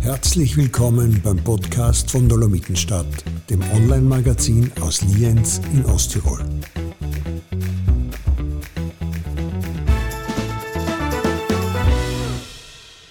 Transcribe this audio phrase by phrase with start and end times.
[0.00, 3.06] Herzlich willkommen beim Podcast von Dolomitenstadt,
[3.50, 6.42] dem Online-Magazin aus Lienz in Osttirol.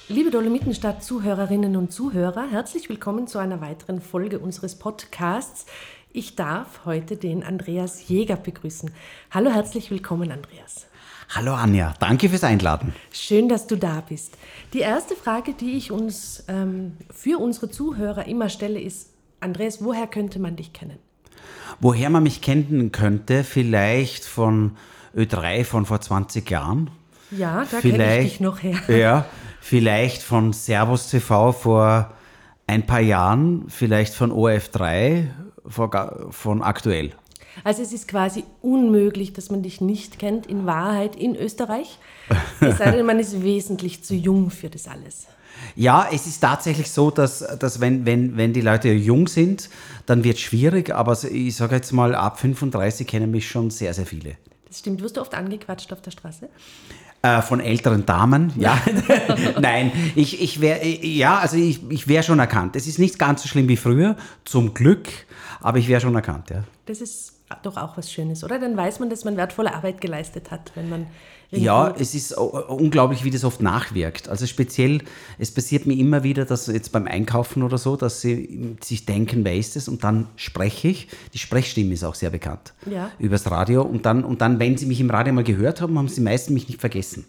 [0.09, 5.67] Liebe Dolomitenstadt-Zuhörerinnen und Zuhörer, herzlich willkommen zu einer weiteren Folge unseres Podcasts.
[6.17, 8.89] Ich darf heute den Andreas Jäger begrüßen.
[9.29, 10.87] Hallo, herzlich willkommen, Andreas.
[11.29, 12.95] Hallo Anja, danke fürs Einladen.
[13.11, 14.35] Schön, dass du da bist.
[14.73, 19.11] Die erste Frage, die ich uns ähm, für unsere Zuhörer immer stelle, ist,
[19.41, 20.97] Andreas, woher könnte man dich kennen?
[21.81, 24.75] Woher man mich kennen könnte, vielleicht von
[25.15, 26.89] Ö3 von vor 20 Jahren.
[27.29, 28.79] Ja, da kenne ich dich noch her.
[28.87, 29.25] Ja,
[29.61, 32.11] vielleicht von Servus TV vor
[32.65, 35.27] ein paar Jahren, vielleicht von OF3,
[35.69, 37.13] von aktuell.
[37.63, 41.97] Also es ist quasi unmöglich, dass man dich nicht kennt, in Wahrheit in Österreich.
[42.59, 45.27] Es sei denn, man ist wesentlich zu jung für das alles.
[45.75, 49.69] Ja, es ist tatsächlich so, dass, dass wenn, wenn, wenn die Leute jung sind,
[50.05, 53.93] dann wird es schwierig, aber ich sage jetzt mal, ab 35 kennen mich schon sehr,
[53.93, 54.37] sehr viele.
[54.67, 55.01] Das stimmt.
[55.01, 56.49] Wirst du oft angequatscht auf der Straße?
[57.23, 58.79] Äh, von älteren Damen, ja.
[59.59, 62.75] Nein, ich, ich wäre, ja, also ich, ich wäre schon erkannt.
[62.75, 64.15] Es ist nicht ganz so schlimm wie früher,
[64.45, 65.07] zum Glück,
[65.59, 66.63] aber ich wäre schon erkannt, ja.
[66.85, 68.59] Das ist doch auch was Schönes, oder?
[68.59, 71.07] Dann weiß man, dass man wertvolle Arbeit geleistet hat, wenn man.
[71.49, 74.27] Ja, es ist unglaublich, wie das oft nachwirkt.
[74.27, 75.01] Also speziell,
[75.39, 79.45] es passiert mir immer wieder, dass jetzt beim Einkaufen oder so, dass sie sich denken,
[79.45, 79.87] wer ist es?
[79.87, 81.07] Und dann spreche ich.
[81.33, 82.73] Die Sprechstimme ist auch sehr bekannt.
[82.85, 83.11] Ja.
[83.17, 83.83] Übers Radio.
[83.83, 86.53] Und dann, und dann, wenn sie mich im Radio mal gehört haben, haben sie meistens
[86.53, 87.25] mich nicht vergessen.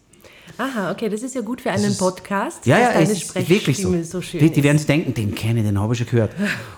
[0.57, 2.67] Aha, okay, das ist ja gut für einen ist, Podcast.
[2.67, 4.03] Ja, ja, es ist wirklich so.
[4.03, 6.33] so schön die, die werden sich denken, den kenne ich, den habe ich schon gehört.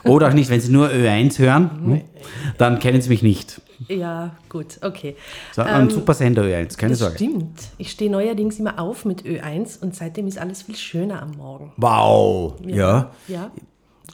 [0.04, 2.00] Oder auch nicht, wenn sie nur Ö1 hören, hm,
[2.58, 3.60] dann kennen sie mich nicht.
[3.88, 5.16] Ja, gut, okay.
[5.52, 7.16] So, ein ähm, super Sender Ö1, keine das Sorge.
[7.16, 7.58] Stimmt.
[7.78, 11.72] Ich stehe neuerdings immer auf mit Ö1 und seitdem ist alles viel schöner am Morgen.
[11.76, 12.76] Wow, ja.
[12.76, 13.10] Ja.
[13.28, 13.50] ja.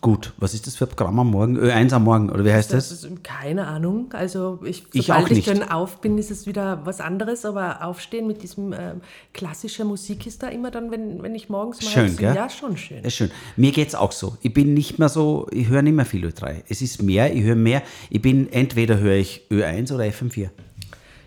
[0.00, 1.58] Gut, was ist das für ein Programm am Morgen?
[1.58, 2.88] Ö1 am Morgen, oder wie heißt das?
[2.88, 3.08] das?
[3.22, 4.12] Keine Ahnung.
[4.12, 5.38] Also ich, ich auch nicht.
[5.38, 8.94] ich dann auf bin, ist es wieder was anderes, aber aufstehen mit diesem äh,
[9.32, 12.34] klassischer Musik ist da immer dann, wenn, wenn ich morgens mal schön, gell?
[12.34, 13.02] Ja, schon schön.
[13.02, 13.30] Ja, schön.
[13.56, 14.36] Mir geht es auch so.
[14.42, 16.62] Ich bin nicht mehr so, ich höre nicht mehr viel Ö3.
[16.68, 17.82] Es ist mehr, ich höre mehr.
[18.10, 20.50] Ich bin, entweder höre ich Ö1 oder FM4.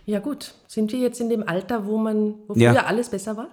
[0.06, 0.54] Ja gut.
[0.68, 2.86] Sind wir jetzt in dem Alter, wo man, wo früher ja.
[2.86, 3.48] alles besser war?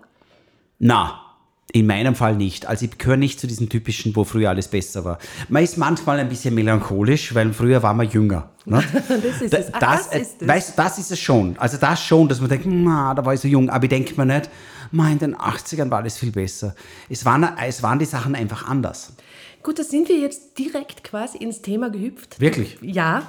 [0.79, 1.26] Na,
[1.73, 2.67] in meinem Fall nicht.
[2.67, 5.19] Also ich gehöre nicht zu diesen typischen, wo früher alles besser war.
[5.49, 8.51] Man ist manchmal ein bisschen melancholisch, weil früher war man jünger.
[8.65, 8.83] Ne?
[9.09, 9.67] das ist es.
[9.73, 10.49] Ach, das, das, ist es.
[10.49, 11.57] Weißt, das ist es schon.
[11.59, 13.69] Also das schon, dass man denkt, na, da war ich so jung.
[13.69, 14.49] Aber ich denke mir nicht,
[14.93, 16.75] man, in den 80ern war alles viel besser.
[17.09, 19.13] Es waren, es waren die Sachen einfach anders.
[19.63, 22.41] Gut, da sind wir jetzt direkt quasi ins Thema gehüpft.
[22.41, 22.79] Wirklich?
[22.83, 23.23] Ja.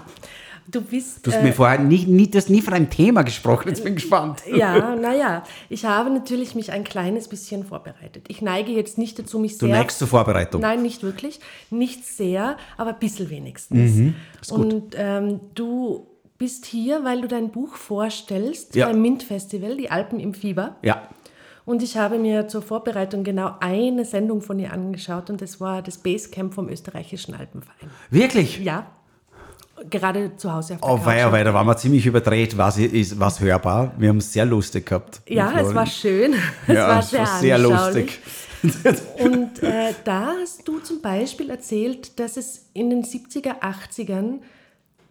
[0.70, 1.26] Du bist.
[1.26, 3.84] Du hast äh, mir vorher nie, nie, du hast nie von einem Thema gesprochen, jetzt
[3.84, 4.44] bin ich gespannt.
[4.54, 8.26] Ja, naja, ich habe natürlich mich ein kleines bisschen vorbereitet.
[8.28, 9.68] Ich neige jetzt nicht dazu, mich sehr.
[9.70, 10.62] Du neigst zur Vorbereitung?
[10.62, 11.40] Nein, nicht wirklich.
[11.70, 13.96] Nicht sehr, aber ein bisschen wenigstens.
[13.96, 14.16] Mhm,
[14.50, 16.08] Und ähm, du
[16.38, 18.88] bist hier, weil du dein Buch vorstellst ja.
[18.88, 20.76] beim MINT-Festival, Die Alpen im Fieber.
[20.84, 21.08] Ja.
[21.66, 25.82] Und ich habe mir zur Vorbereitung genau eine Sendung von dir angeschaut und das war
[25.82, 27.90] das Basecamp vom österreichischen Alpenverein.
[28.10, 28.60] Wirklich?
[28.60, 28.88] Ja
[29.90, 33.20] gerade zu Hause auf der Oh, weia, weia, da waren wir ziemlich überdreht, was ist
[33.20, 33.94] was hörbar.
[33.98, 35.22] Wir haben es sehr lustig gehabt.
[35.28, 36.34] Ja, es war schön.
[36.68, 38.20] Es ja, war sehr, war sehr lustig.
[39.20, 44.40] Und äh, da hast du zum Beispiel erzählt, dass es in den 70er, 80ern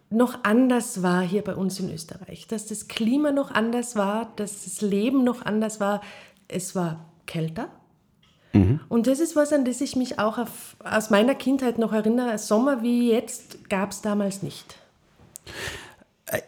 [0.09, 4.63] noch anders war hier bei uns in Österreich, dass das Klima noch anders war, dass
[4.63, 6.01] das Leben noch anders war.
[6.47, 7.69] Es war kälter,
[8.57, 8.79] Mhm.
[8.89, 12.37] Und das ist was, an das ich mich auch auf, aus meiner Kindheit noch erinnere.
[12.37, 14.75] Sommer wie jetzt gab es damals nicht.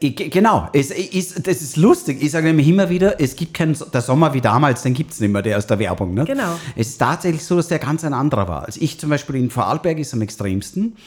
[0.01, 2.21] Äh, genau, es ist, das ist lustig.
[2.21, 5.19] Ich sage nämlich immer wieder, es gibt keinen der Sommer wie damals, den gibt es
[5.19, 6.13] nicht mehr, der aus der Werbung.
[6.13, 6.25] Ne?
[6.25, 6.59] Genau.
[6.75, 8.65] Es ist tatsächlich so, dass der ganz ein anderer war.
[8.65, 10.97] Als ich zum Beispiel in Vorarlberg ist am extremsten.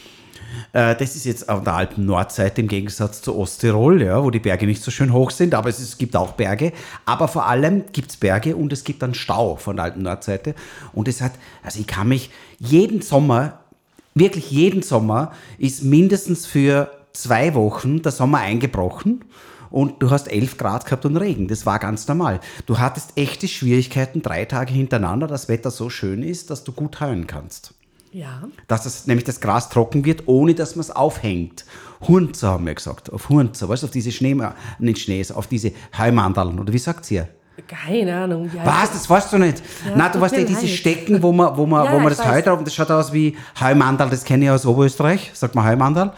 [0.73, 4.65] Äh, das ist jetzt auf der Alpen-Nordseite im Gegensatz zu Osttirol, ja, wo die Berge
[4.65, 6.73] nicht so schön hoch sind, aber es, ist, es gibt auch Berge.
[7.05, 10.55] Aber vor allem gibt es Berge und es gibt einen Stau von der Alpen-Nordseite.
[10.93, 11.33] Und es hat,
[11.63, 12.29] also ich kann mich
[12.59, 13.59] jeden Sommer,
[14.15, 19.23] wirklich jeden Sommer, ist mindestens für zwei Wochen der Sommer eingebrochen
[19.69, 21.47] und du hast 11 Grad gehabt und Regen.
[21.47, 22.39] Das war ganz normal.
[22.67, 26.99] Du hattest echte Schwierigkeiten, drei Tage hintereinander, das Wetter so schön ist, dass du gut
[26.99, 27.73] heuen kannst.
[28.13, 28.43] Ja.
[28.67, 31.65] Dass das, nämlich das Gras trocken wird, ohne dass man es aufhängt.
[32.07, 34.37] Hunzer haben wir gesagt, auf Hunzer, weißt du, auf diese Schnee,
[34.77, 37.27] nicht Schnee, auf diese Heumandaln, oder wie sagt ihr?
[37.67, 38.49] Keine Ahnung.
[38.55, 38.91] Ja, Was?
[38.91, 39.61] Das weißt du nicht?
[39.87, 42.25] Ja, Nein, du weißt ja diese Stecken, wo man, wo man, ja, wo man das
[42.25, 46.13] Heu drauf, das schaut aus wie Heumandal, das kenne ich aus Oberösterreich, sagt man Heumandal.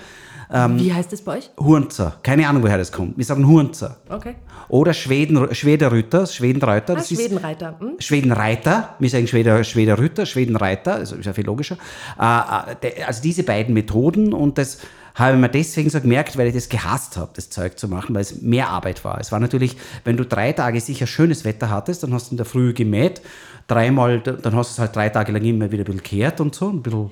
[0.50, 1.50] Wie heißt das bei euch?
[1.60, 2.18] Hurnzer.
[2.24, 3.18] Keine Ahnung, woher das kommt.
[3.18, 3.98] Wir sagen Hurnzer.
[4.10, 4.36] Okay.
[4.68, 6.94] Oder Schweden, Schwederrütter, Schwedenreiter.
[6.94, 7.76] Ah, Das Schwedenreiter.
[7.80, 7.96] Hm?
[8.00, 11.78] Schwedenreiter, wir sagen Schweder, Schwederrütter, Schwedenreiter, also ist ja viel logischer.
[12.20, 14.80] Äh, äh, Also diese beiden Methoden und das
[15.16, 18.14] habe ich mir deswegen so gemerkt, weil ich das gehasst habe, das Zeug zu machen,
[18.14, 19.20] weil es mehr Arbeit war.
[19.20, 22.38] Es war natürlich, wenn du drei Tage sicher schönes Wetter hattest, dann hast du in
[22.38, 23.22] der Früh gemäht,
[23.68, 26.54] dreimal, dann hast du es halt drei Tage lang immer wieder ein bisschen kehrt und
[26.54, 27.12] so, ein bisschen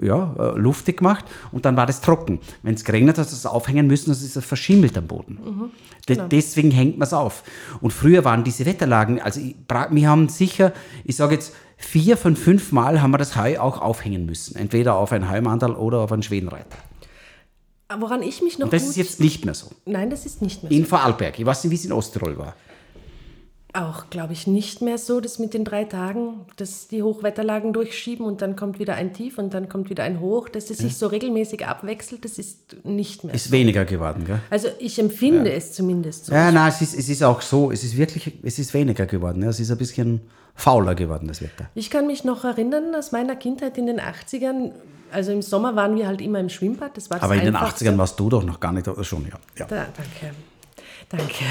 [0.00, 2.40] ja, äh, luftig gemacht und dann war das trocken.
[2.62, 5.70] Wenn es geregnet hat, hast du es aufhängen müssen, das ist es verschimmelt am Boden.
[6.08, 7.42] De Deswegen hängt man es auf.
[7.80, 9.56] Und früher waren diese Wetterlagen, also ich,
[9.90, 10.72] wir haben sicher,
[11.04, 14.56] ich sage jetzt, vier von fünf Mal haben wir das Heu auch aufhängen müssen.
[14.56, 16.78] Entweder auf ein Heumandal oder auf einen Schwedenreiter.
[17.98, 19.70] Woran ich mich noch Und das ist jetzt nicht mehr so.
[19.84, 20.78] Nein, das ist nicht mehr so.
[20.78, 22.54] In Vorarlberg, ich weiß nicht, wie es in Osttirol war.
[23.74, 28.26] Auch, glaube ich, nicht mehr so, dass mit den drei Tagen, dass die Hochwetterlagen durchschieben
[28.26, 30.98] und dann kommt wieder ein Tief und dann kommt wieder ein Hoch, dass es sich
[30.98, 33.52] so regelmäßig abwechselt, das ist nicht mehr Ist so.
[33.52, 34.40] weniger geworden, gell?
[34.50, 36.34] Also ich empfinde es zumindest so.
[36.34, 39.42] Ja, nein, es ist, es ist auch so, es ist wirklich, es ist weniger geworden.
[39.42, 39.48] Ja.
[39.48, 40.20] Es ist ein bisschen
[40.54, 41.70] fauler geworden, das Wetter.
[41.74, 44.72] Ich kann mich noch erinnern, aus meiner Kindheit in den 80ern,
[45.10, 47.56] also im Sommer waren wir halt immer im Schwimmbad, das war das Aber in den
[47.56, 47.86] Einfachste.
[47.86, 49.38] 80ern warst du doch noch gar nicht, oder schon, ja.
[49.58, 49.64] ja.
[49.64, 50.34] Da, danke.
[51.08, 51.44] Danke.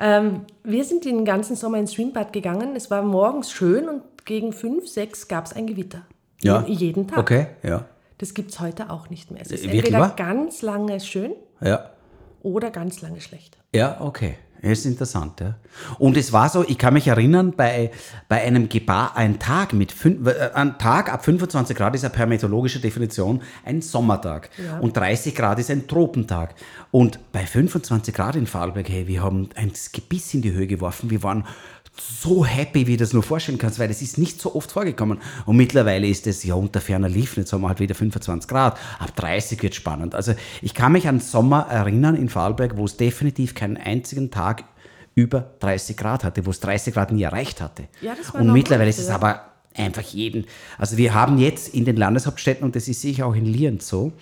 [0.00, 2.74] Ähm, wir sind den ganzen Sommer ins Schwimmbad gegangen.
[2.74, 6.02] Es war morgens schön und gegen fünf, sechs gab es ein Gewitter.
[6.42, 6.64] Ja.
[6.66, 7.18] Jeden Tag.
[7.18, 7.84] Okay, ja.
[8.18, 9.42] Das gibt es heute auch nicht mehr.
[9.42, 10.16] Es ist wirklich entweder wahr?
[10.16, 11.90] ganz lange schön Ja.
[12.42, 13.58] oder ganz lange schlecht.
[13.74, 14.36] Ja, okay.
[14.62, 15.54] Das ist interessant, ja.
[15.98, 17.90] Und es war so, ich kann mich erinnern, bei,
[18.28, 22.10] bei einem Gebar, ein Tag mit fün- äh, ein Tag ab 25 Grad ist ja
[22.10, 24.50] per meteorologischer Definition ein Sommertag.
[24.62, 24.78] Ja.
[24.80, 26.54] Und 30 Grad ist ein Tropentag.
[26.90, 31.08] Und bei 25 Grad in Vorarlberg, hey, wir haben ein Gebiss in die Höhe geworfen.
[31.10, 31.44] Wir waren
[32.22, 35.18] so happy, wie du das nur vorstellen kannst, weil das ist nicht so oft vorgekommen.
[35.46, 37.40] Und mittlerweile ist es ja unter ferner Liefen.
[37.40, 38.78] Jetzt haben wir halt wieder 25 Grad.
[38.98, 40.14] Ab 30 wird spannend.
[40.14, 44.64] Also ich kann mich an Sommer erinnern in Vorarlberg, wo es definitiv keinen einzigen Tag
[45.14, 47.88] über 30 Grad hatte, wo es 30 Grad nie erreicht hatte.
[48.00, 49.42] Ja, und mittlerweile ist es aber
[49.74, 50.46] einfach jeden.
[50.78, 54.12] Also wir haben jetzt in den Landeshauptstädten, und das ist sicher auch in Lienz so,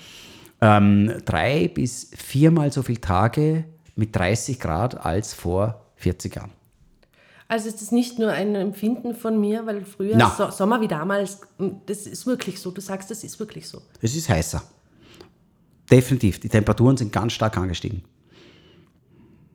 [0.60, 3.64] ähm, drei bis viermal so viele Tage
[3.94, 6.57] mit 30 Grad als vor 40 Jahren.
[7.48, 11.40] Also es ist nicht nur ein Empfinden von mir, weil früher so, Sommer wie damals,
[11.86, 12.70] das ist wirklich so.
[12.70, 13.80] Du sagst, das ist wirklich so.
[14.02, 14.62] Es ist heißer.
[15.90, 16.38] Definitiv.
[16.40, 18.04] Die Temperaturen sind ganz stark angestiegen.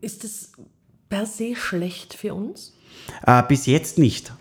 [0.01, 0.51] Ist das
[1.07, 2.73] per se schlecht für uns?
[3.27, 4.33] Äh, bis jetzt nicht.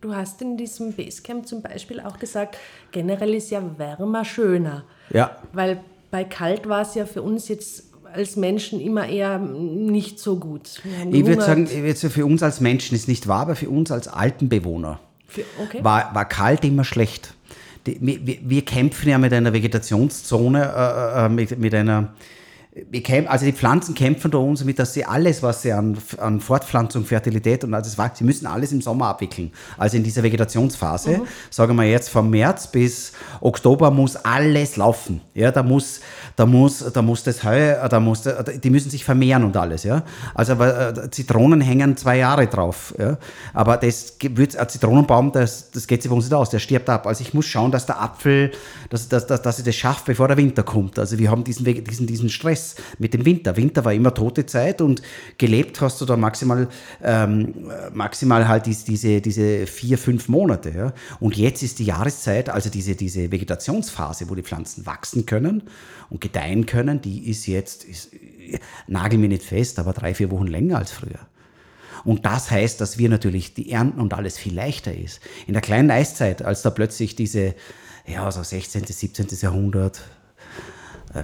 [0.00, 2.56] Du hast in diesem Basecamp zum Beispiel auch gesagt,
[2.92, 4.84] generell ist ja wärmer schöner.
[5.10, 5.36] Ja.
[5.52, 10.36] Weil bei kalt war es ja für uns jetzt als Menschen immer eher nicht so
[10.36, 10.80] gut.
[11.10, 14.08] Ich würde sagen, jetzt für uns als Menschen ist nicht wahr, aber für uns als
[14.08, 15.82] Alpenbewohner Für, okay.
[15.82, 17.34] war, war kalt immer schlecht.
[17.86, 20.62] Die, wir, wir- kämpfen ja mit einer Vegetationszone,
[21.16, 22.12] äh, äh, mit, mit einer.
[23.26, 27.04] Also die Pflanzen kämpfen da uns mit, dass sie alles, was sie an, an Fortpflanzung,
[27.04, 29.50] Fertilität und alles war, sie müssen alles im Sommer abwickeln.
[29.76, 35.22] Also in dieser Vegetationsphase, sagen wir jetzt vom März bis Oktober muss alles laufen.
[35.34, 36.00] Ja, da muss,
[36.36, 38.28] da muss, da muss das Heu, da muss,
[38.62, 39.82] die müssen sich vermehren und alles.
[39.84, 40.04] Ja,
[40.34, 42.94] also äh, Zitronen hängen zwei Jahre drauf.
[42.98, 43.16] Ja,
[43.54, 46.88] aber das wird ein Zitronenbaum, das, das geht sich bei uns nicht aus, der stirbt
[46.90, 47.06] ab.
[47.06, 48.52] Also ich muss schauen, dass der Apfel,
[48.90, 50.98] dass, dass, dass, dass ich das schaffe, bevor der Winter kommt.
[50.98, 52.57] Also wir haben diesen, diesen, diesen Stress
[52.98, 53.56] mit dem Winter.
[53.56, 55.02] Winter war immer tote Zeit und
[55.38, 56.68] gelebt hast du da maximal,
[57.02, 60.70] ähm, äh, maximal halt dies, diese, diese vier, fünf Monate.
[60.70, 60.92] Ja?
[61.20, 65.62] Und jetzt ist die Jahreszeit, also diese, diese Vegetationsphase, wo die Pflanzen wachsen können
[66.10, 68.10] und gedeihen können, die ist jetzt, ist,
[68.86, 71.20] nagel mir nicht fest, aber drei, vier Wochen länger als früher.
[72.04, 75.20] Und das heißt, dass wir natürlich die Ernten und alles viel leichter ist.
[75.46, 77.54] In der kleinen Eiszeit, als da plötzlich diese,
[78.06, 79.26] ja, so 16., 17.
[79.40, 80.02] Jahrhundert,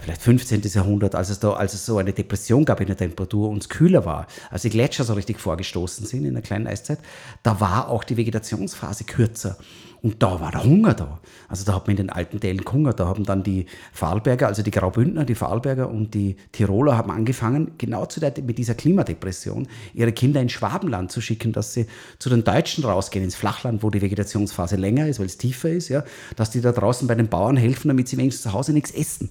[0.00, 0.62] vielleicht 15.
[0.62, 3.68] Jahrhundert, als es, da, als es so eine Depression gab in der Temperatur und es
[3.68, 6.98] kühler war, als die Gletscher so richtig vorgestoßen sind in der kleinen Eiszeit,
[7.42, 9.56] da war auch die Vegetationsphase kürzer.
[10.04, 11.18] Und da war der Hunger da.
[11.48, 13.00] Also da hat man in den alten Tällen gehungert.
[13.00, 13.64] Da haben dann die
[13.94, 18.58] Vorarlberger, also die Graubündner, die Vorarlberger und die Tiroler haben angefangen, genau zu der, mit
[18.58, 21.86] dieser Klimadepression, ihre Kinder ins Schwabenland zu schicken, dass sie
[22.18, 25.88] zu den Deutschen rausgehen, ins Flachland, wo die Vegetationsphase länger ist, weil es tiefer ist,
[25.88, 26.04] ja,
[26.36, 29.30] dass die da draußen bei den Bauern helfen, damit sie wenigstens zu Hause nichts essen.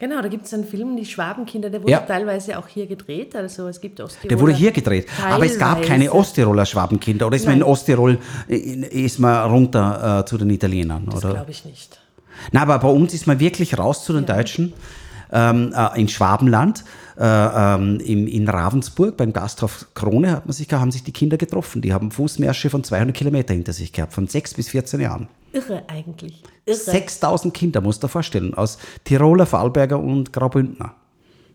[0.00, 2.00] Genau, da gibt es einen Film, Die Schwabenkinder, der wurde Ja.
[2.00, 3.36] teilweise auch hier gedreht.
[3.36, 4.28] Also es gibt Osttiroler.
[4.30, 5.06] Der wurde hier gedreht.
[5.30, 6.14] Aber es gab keine Teilweise.
[6.14, 7.26] Osttiroler Schwabenkinder.
[7.26, 7.68] Oder ist man in Nein.
[7.68, 11.06] Osttirol, äh, ist man runter äh, zu den Italienern?
[11.10, 12.00] Das glaube ich nicht.
[12.50, 14.72] Na, aber bei uns ist man wirklich raus zu den Deutschen.
[15.32, 16.82] Ähm, äh, in Schwabenland,
[17.16, 21.36] äh, ähm, im, in Ravensburg, beim Gasthof Krone hat man sich, haben sich die Kinder
[21.36, 21.82] getroffen.
[21.82, 25.28] Die haben Fußmärsche von 200 Kilometer hinter sich gehabt, von 6 bis 14 Jahren.
[25.52, 26.42] Irre eigentlich.
[26.66, 26.76] Irre.
[26.76, 30.94] 6000 Kinder, musst du dir vorstellen, aus Tiroler, Vorarlberger und Graubündner.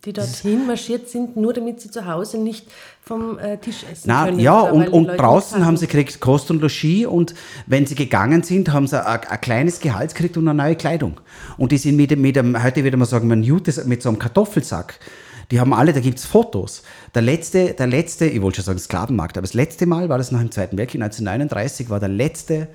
[0.03, 2.67] Die dorthin marschiert sind, nur damit sie zu Hause nicht
[3.01, 4.39] vom äh, Tisch essen Na, können.
[4.39, 7.33] ja, und, und draußen haben sie gekriegt Kost und Logis und
[7.65, 11.19] wenn sie gegangen sind, haben sie ein, ein kleines Gehalt gekriegt und eine neue Kleidung.
[11.57, 14.09] Und die sind mit, dem- mit einem, heute würde man sagen, man Jutes, mit so
[14.09, 14.99] einem Kartoffelsack.
[15.49, 16.83] Die haben alle, da gibt es Fotos.
[17.15, 20.31] Der letzte, der letzte, ich wollte schon sagen Sklavenmarkt, aber das letzte Mal war das
[20.31, 22.67] nach dem Zweiten Weltkrieg, 1939, war der letzte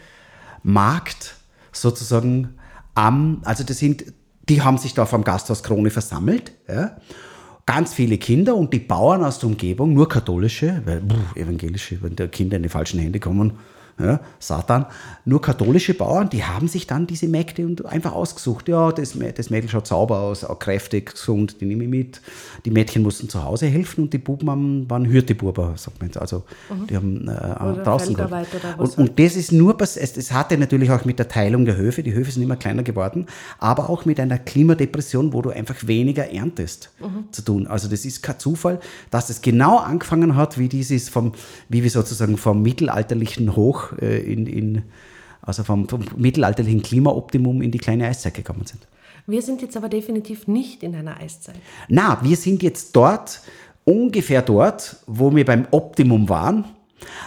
[0.63, 1.37] Markt
[1.73, 2.57] sozusagen
[2.95, 4.05] am, also das sind,
[4.49, 6.97] die haben sich da vom Gasthaus Krone versammelt, ja.
[7.67, 12.17] Ganz viele Kinder und die Bauern aus der Umgebung, nur katholische, weil pff, evangelische, wenn
[12.17, 13.59] die Kinder in die falschen Hände kommen,
[14.01, 14.87] ja, Satan,
[15.25, 18.69] nur katholische Bauern, die haben sich dann diese Mägde und einfach ausgesucht.
[18.69, 22.21] Ja, das, das Mädel schaut sauber aus, auch kräftig, gesund, die nehme ich mit.
[22.65, 26.19] Die Mädchen mussten zu Hause helfen und die Buben haben, waren Hürtebuber, sagt man jetzt.
[26.19, 26.45] Also
[26.89, 28.81] die haben äh, draußen Feldarbeiter geholfen.
[28.81, 31.77] oder und, und das ist nur, es, es hatte natürlich auch mit der Teilung der
[31.77, 33.27] Höfe, die Höfe sind immer kleiner geworden,
[33.59, 36.91] aber auch mit einer Klimadepression, wo du einfach weniger erntest,
[37.31, 37.67] zu tun.
[37.67, 38.81] Also das ist kein Zufall,
[39.11, 41.33] dass es genau angefangen hat, wie dieses vom,
[41.69, 44.83] wie wir sozusagen vom mittelalterlichen Hoch äh, in, in
[45.43, 48.87] also vom, vom mittelalterlichen Klimaoptimum in die kleine Eiszeit gekommen sind.
[49.27, 51.57] Wir sind jetzt aber definitiv nicht in einer Eiszeit.
[51.89, 53.41] Na, wir sind jetzt dort,
[53.85, 56.65] ungefähr dort, wo wir beim Optimum waren,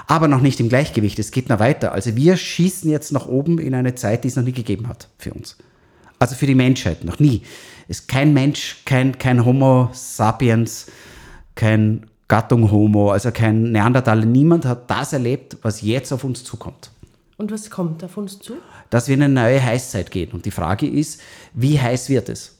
[0.07, 1.17] aber noch nicht im Gleichgewicht.
[1.19, 1.91] Es geht noch weiter.
[1.91, 5.09] Also wir schießen jetzt nach oben in eine Zeit, die es noch nie gegeben hat
[5.17, 5.57] für uns.
[6.19, 7.41] Also für die Menschheit, noch nie.
[7.87, 10.87] Es ist kein Mensch, kein, kein Homo sapiens,
[11.55, 14.25] kein Gattung Homo, also kein Neandertaler.
[14.25, 16.91] Niemand hat das erlebt, was jetzt auf uns zukommt
[17.37, 18.53] Und was kommt auf uns zu?
[18.89, 20.31] dass wir in eine neue Heißzeit gehen.
[20.31, 21.19] Und die Frage ist,
[21.53, 22.57] wie heiß wird es?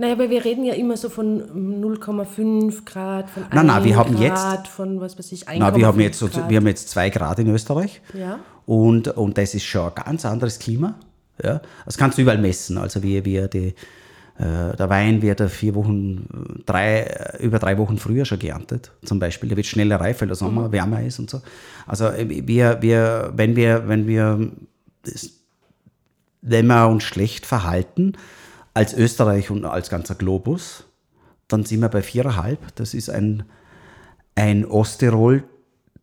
[0.00, 1.40] Naja, aber wir reden ja immer so von
[1.82, 4.20] 0,5 Grad, von Na, na, 1 wir haben Grad,
[4.64, 6.48] jetzt- von was weiß ich, 1,5 Na, wir haben jetzt, so, Grad.
[6.48, 8.00] wir haben jetzt zwei Grad in Österreich.
[8.14, 8.38] Ja.
[8.66, 10.94] Und, und das ist schon ein ganz anderes Klima.
[11.42, 11.60] Ja?
[11.84, 12.78] Das kannst du überall messen.
[12.78, 13.74] Also wie, wie die,
[14.44, 18.92] der Wein wird ja vier Wochen, drei, äh, über drei Wochen früher schon geerntet.
[19.04, 19.48] Zum Beispiel.
[19.48, 21.42] Der wird schneller reif, weil der Sommer wärmer ist und so.
[21.86, 24.52] Also äh, wir, wir, wenn wir, wenn wir,
[26.42, 28.12] wenn wir uns schlecht verhalten,
[28.74, 30.84] als Österreich und als ganzer Globus,
[31.48, 32.60] dann sind wir bei viereinhalb.
[32.76, 33.42] Das ist ein,
[34.36, 35.42] ein Osttirol,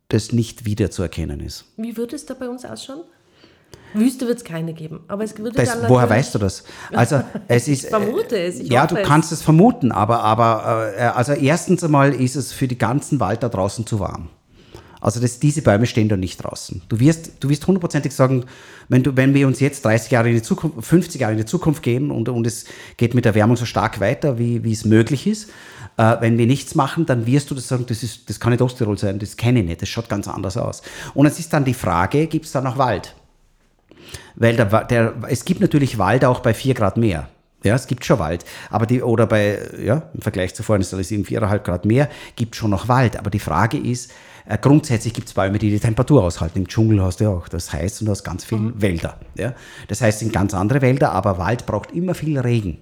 [0.08, 1.64] das nicht wiederzuerkennen ist.
[1.78, 3.04] Wie würde es da bei uns ausschauen?
[3.96, 6.64] Wüste wird es keine geben, aber es würde Das, dann woher weißt du das?
[6.92, 7.84] Also es ist.
[7.84, 9.06] Ich vermute es, ich ja, du es.
[9.06, 13.42] kannst es vermuten, aber, aber äh, also erstens einmal ist es für den ganzen Wald
[13.42, 14.28] da draußen zu warm.
[15.00, 16.82] Also das, diese Bäume stehen da nicht draußen.
[16.88, 18.44] Du wirst, du wirst hundertprozentig sagen,
[18.88, 21.44] wenn, du, wenn wir uns jetzt 30 Jahre in die Zukunft, 50 Jahre in die
[21.44, 22.64] Zukunft gehen und, und es
[22.96, 25.50] geht mit der Erwärmung so stark weiter, wie, wie es möglich ist,
[25.96, 28.62] äh, wenn wir nichts machen, dann wirst du das sagen, das, ist, das kann nicht
[28.62, 30.82] Osttirol sein, das kenne ich nicht, das schaut ganz anders aus.
[31.14, 33.14] Und es ist dann die Frage, gibt es da noch Wald?
[34.34, 37.28] Weil der, der, es gibt natürlich Wald auch bei 4 Grad mehr.
[37.64, 38.44] Ja, es gibt schon Wald.
[38.70, 42.08] Aber die, oder bei, ja, im Vergleich zu vorhin ist es eben 4,5 Grad mehr,
[42.36, 43.18] gibt schon noch Wald.
[43.18, 44.12] Aber die Frage ist,
[44.46, 46.60] äh, grundsätzlich gibt es Bäume, die die Temperatur aushalten.
[46.60, 49.18] Im Dschungel hast du ja auch das heißt und du hast ganz viele Wälder.
[49.36, 49.54] Ja?
[49.88, 52.78] Das heißt, es sind ganz andere Wälder, aber Wald braucht immer viel Regen.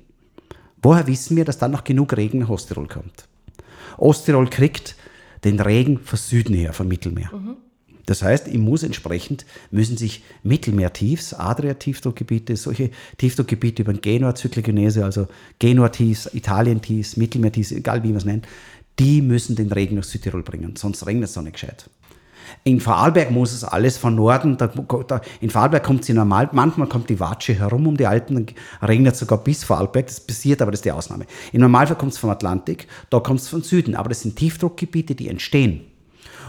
[0.83, 3.27] Woher wissen wir, dass dann noch genug Regen nach Osttirol kommt?
[3.97, 4.97] Osttirol kriegt
[5.45, 7.31] den Regen von Süden her, vom Mittelmeer.
[8.07, 15.27] Das heißt, ich muss entsprechend, müssen sich Mittelmeertiefs, Adria-Tiefdruckgebiete, solche Tiefdruckgebiete über den Genua-Zyklogynese, also
[15.59, 18.47] Genua-Tiefs, Italien-Tiefs, Mittelmeertiefs, egal wie man es nennt,
[18.99, 21.89] die müssen den Regen nach Südtirol bringen, sonst regnet es doch nicht gescheit.
[22.63, 26.89] In Vorarlberg muss es alles von Norden, da, da, in Vorarlberg kommt sie normal, manchmal
[26.89, 28.55] kommt die Watsche herum um die Alpen, dann
[28.87, 31.25] regnet sogar bis Vorarlberg, das passiert, aber das ist die Ausnahme.
[31.53, 35.15] Im Normalfall kommt es vom Atlantik, da kommt es von Süden, aber das sind Tiefdruckgebiete,
[35.15, 35.94] die entstehen.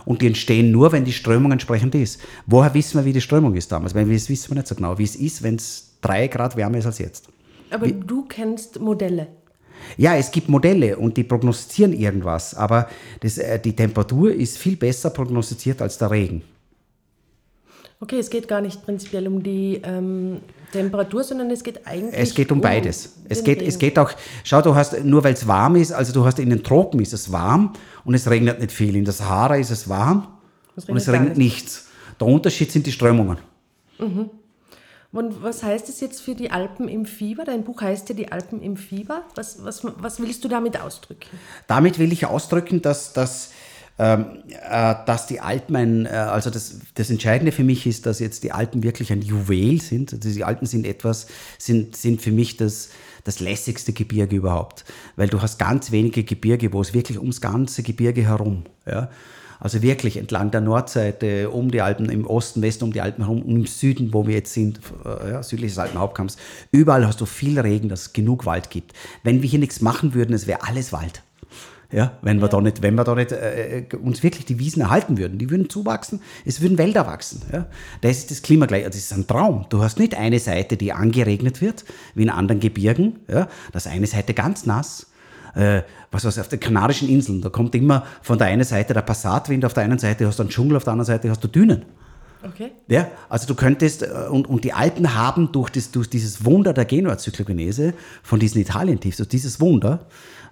[0.06, 2.22] Und die entstehen nur, wenn die Strömung entsprechend ist.
[2.46, 3.96] Woher wissen wir, wie die Strömung ist damals?
[3.96, 6.78] Weil das wissen wir nicht so genau, wie es ist, wenn es drei Grad wärmer
[6.78, 7.28] ist als jetzt.
[7.72, 9.28] Aber du kennst Modelle.
[9.98, 14.76] Ja, es gibt Modelle und die prognostizieren irgendwas, aber das, äh, die Temperatur ist viel
[14.76, 16.42] besser prognostiziert als der Regen.
[18.06, 20.40] Okay, es geht gar nicht prinzipiell um die ähm,
[20.72, 23.16] Temperatur, sondern es geht eigentlich Es geht um beides.
[23.28, 23.68] Es geht, Regen.
[23.68, 24.12] es geht auch,
[24.44, 27.14] schau, du hast, nur weil es warm ist, also du hast in den Tropen ist
[27.14, 28.96] es warm und es regnet nicht viel.
[28.96, 30.28] In der Sahara ist es warm
[30.76, 31.88] Es und es regnet regnet nichts.
[32.20, 33.40] Der Unterschied sind die Strömungen.
[35.12, 37.44] Und was heißt es jetzt für die Alpen im Fieber?
[37.44, 39.24] Dein Buch heißt ja Die Alpen im Fieber.
[39.34, 41.40] Was, was, was willst du damit ausdrücken?
[41.66, 43.52] Damit will ich ausdrücken, dass, dass,
[43.98, 48.52] dass die Alpen ein, äh, also das, das Entscheidende für mich ist, dass jetzt die
[48.52, 50.12] Alpen wirklich ein Juwel sind.
[50.14, 52.90] Also die Alpen sind etwas, sind, sind für mich das,
[53.24, 54.84] das lässigste Gebirge überhaupt.
[55.16, 58.64] Weil du hast ganz wenige Gebirge, wo es wirklich ums ganze Gebirge herum.
[58.86, 59.10] Ja?
[59.62, 63.44] Also wirklich entlang der Nordseite, um die Alpen, im Osten, Westen um die Alpen herum,
[63.48, 66.36] im Süden, wo wir jetzt sind, äh, ja, südliches Alpenhauptkamms.
[66.72, 68.92] Überall hast du viel Regen, dass es genug Wald gibt.
[69.24, 71.24] Wenn wir hier nichts machen würden, es wäre alles Wald.
[71.92, 72.51] Ja, wenn wir ja.
[72.51, 75.50] da nicht, wenn wir da nicht äh, äh, uns wirklich die Wiesen erhalten würden, die
[75.50, 77.42] würden zuwachsen, es würden Wälder wachsen.
[77.51, 77.68] Ja.
[78.01, 79.65] Das ist das Klima gleich, das ist ein Traum.
[79.70, 84.08] Du hast nicht eine Seite, die angeregnet wird, wie in anderen Gebirgen, ja, das eine
[84.08, 85.08] Seite ganz nass.
[85.54, 89.01] Äh, was weiß auf den Kanarischen Inseln, da kommt immer von der einen Seite der
[89.01, 91.48] Passatwind, auf der einen Seite hast du einen Dschungel, auf der anderen Seite hast du
[91.48, 91.86] Dünen.
[92.44, 92.72] Okay.
[92.88, 96.74] Ja, also du könntest, äh, und, und die Alpen haben durch, das, durch dieses Wunder
[96.74, 100.06] der Genua-Zyklogenese von diesen Italien-Tiefs, also dieses Wunder,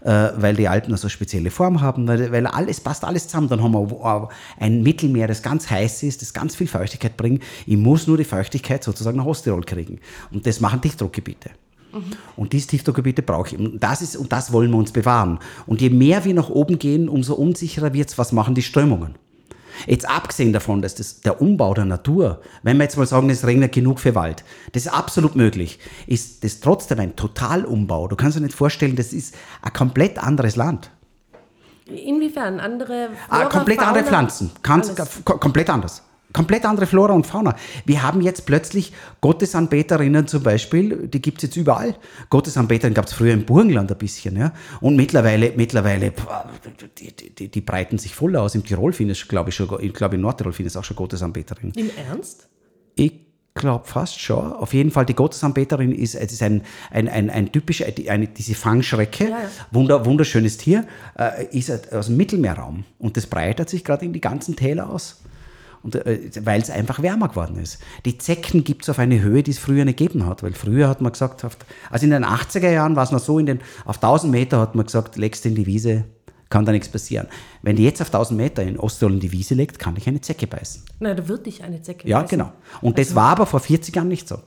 [0.04, 3.50] äh, weil die Alpen so eine spezielle Form haben, weil, weil alles passt alles zusammen.
[3.50, 4.30] Dann haben wir
[4.60, 7.44] ein Mittelmeer, das ganz heiß ist, das ganz viel Feuchtigkeit bringt.
[7.66, 10.00] Ich muss nur die Feuchtigkeit sozusagen nach Osttirol kriegen.
[10.32, 11.52] Und das machen Dichtdruckgebiete.
[11.94, 12.04] Mhm.
[12.36, 13.58] Und diese Tiefdruckgebiete brauche ich.
[13.58, 15.40] Und das, ist, und das wollen wir uns bewahren.
[15.66, 19.16] Und je mehr wir nach oben gehen, umso unsicherer wird es, was machen die Strömungen.
[19.88, 23.46] Jetzt abgesehen davon, dass das der Umbau der Natur, wenn wir jetzt mal sagen, es
[23.46, 28.08] regnet genug für Wald, das ist absolut möglich, ist das trotzdem ein Totalumbau.
[28.08, 30.92] Du kannst dir nicht vorstellen, das ist ein komplett anderes Land.
[31.86, 32.60] Inwiefern?
[32.60, 34.52] Andere ah, Flora, ah, Komplett Fauna, andere Pflanzen.
[34.62, 34.94] Ganz,
[35.26, 36.04] komplett anders
[36.34, 37.56] komplett andere Flora und Fauna.
[37.86, 41.96] Wir haben jetzt plötzlich Gottesanbeterinnen zum Beispiel, die gibt es jetzt überall.
[42.30, 44.52] Gottesanbeterinnen gab es früher im Burgenland ein bisschen, ja.
[44.82, 46.12] Und mittlerweile, mittlerweile,
[47.00, 48.56] die, die, die breiten sich voll aus.
[48.56, 50.98] Im Tirol finde ich, glaube ich, schon, ich glaube in Nordtirol finde ich auch schon
[50.98, 51.74] Gottesanbeterinnen.
[51.76, 52.50] Im Ernst?
[52.96, 53.14] Ich
[53.54, 54.54] glaube fast schon.
[54.54, 58.56] Auf jeden Fall, die Gottesanbeterin ist, es ist ein, ein, ein, ein typischer, eine, diese
[58.56, 59.50] Fangschrecke, ja, ja.
[59.72, 60.86] Wunder, wunderschönes Tier,
[61.18, 62.86] äh, ist aus dem Mittelmeerraum.
[62.98, 65.22] Und das breitet sich gerade in die ganzen Täler aus.
[65.84, 67.80] Und, äh, weil es einfach wärmer geworden ist.
[68.06, 70.42] Die Zecken gibt es auf eine Höhe, die es früher nicht gegeben hat.
[70.42, 71.46] Weil früher hat man gesagt,
[71.90, 74.76] also in den 80er Jahren war es noch so, in den, auf 1000 Meter hat
[74.76, 76.06] man gesagt, legst in die Wiese,
[76.50, 77.28] kann da nichts passieren.
[77.64, 80.22] Wenn die jetzt auf 1000 Meter in Osttirol in die Wiese legt, kann ich eine
[80.22, 80.84] Zecke beißen.
[81.00, 82.40] Na, da wird dich eine Zecke ja, beißen.
[82.40, 82.54] Ja, genau.
[82.82, 84.38] Und also, das war aber vor 40 Jahren nicht so.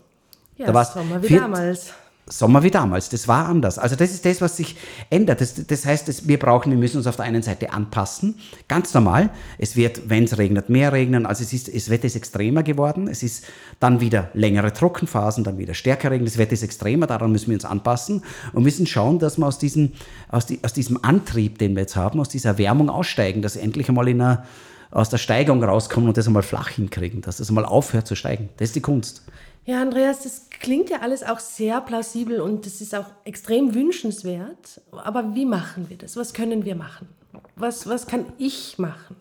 [0.57, 1.93] Ja, da das war mal wie damals.
[2.29, 3.09] Sommer wie damals.
[3.09, 3.79] Das war anders.
[3.79, 4.77] Also das ist das, was sich
[5.11, 5.41] ändert.
[5.41, 8.35] Das, das heißt, dass wir brauchen, wir müssen uns auf der einen Seite anpassen.
[8.67, 9.31] Ganz normal.
[9.59, 11.25] Es wird, wenn es regnet, mehr regnen.
[11.25, 13.07] Also es ist, das Wetter ist extremer geworden.
[13.07, 13.45] Es ist
[13.79, 16.25] dann wieder längere Trockenphasen, dann wieder stärker Regen.
[16.25, 17.07] Das Wetter ist extremer.
[17.07, 19.93] Daran müssen wir uns anpassen und müssen schauen, dass wir aus diesem,
[20.29, 23.89] aus, die, aus diesem Antrieb, den wir jetzt haben, aus dieser Erwärmung aussteigen, dass endlich
[23.89, 24.45] einmal in einer,
[24.91, 28.49] aus der Steigung rauskommen und das einmal flach hinkriegen, dass das einmal aufhört zu steigen.
[28.57, 29.23] Das ist die Kunst.
[29.67, 34.81] Ja, Andreas, das klingt ja alles auch sehr plausibel und das ist auch extrem wünschenswert.
[34.93, 36.17] Aber wie machen wir das?
[36.17, 37.09] Was können wir machen?
[37.57, 39.17] Was, was kann ich machen?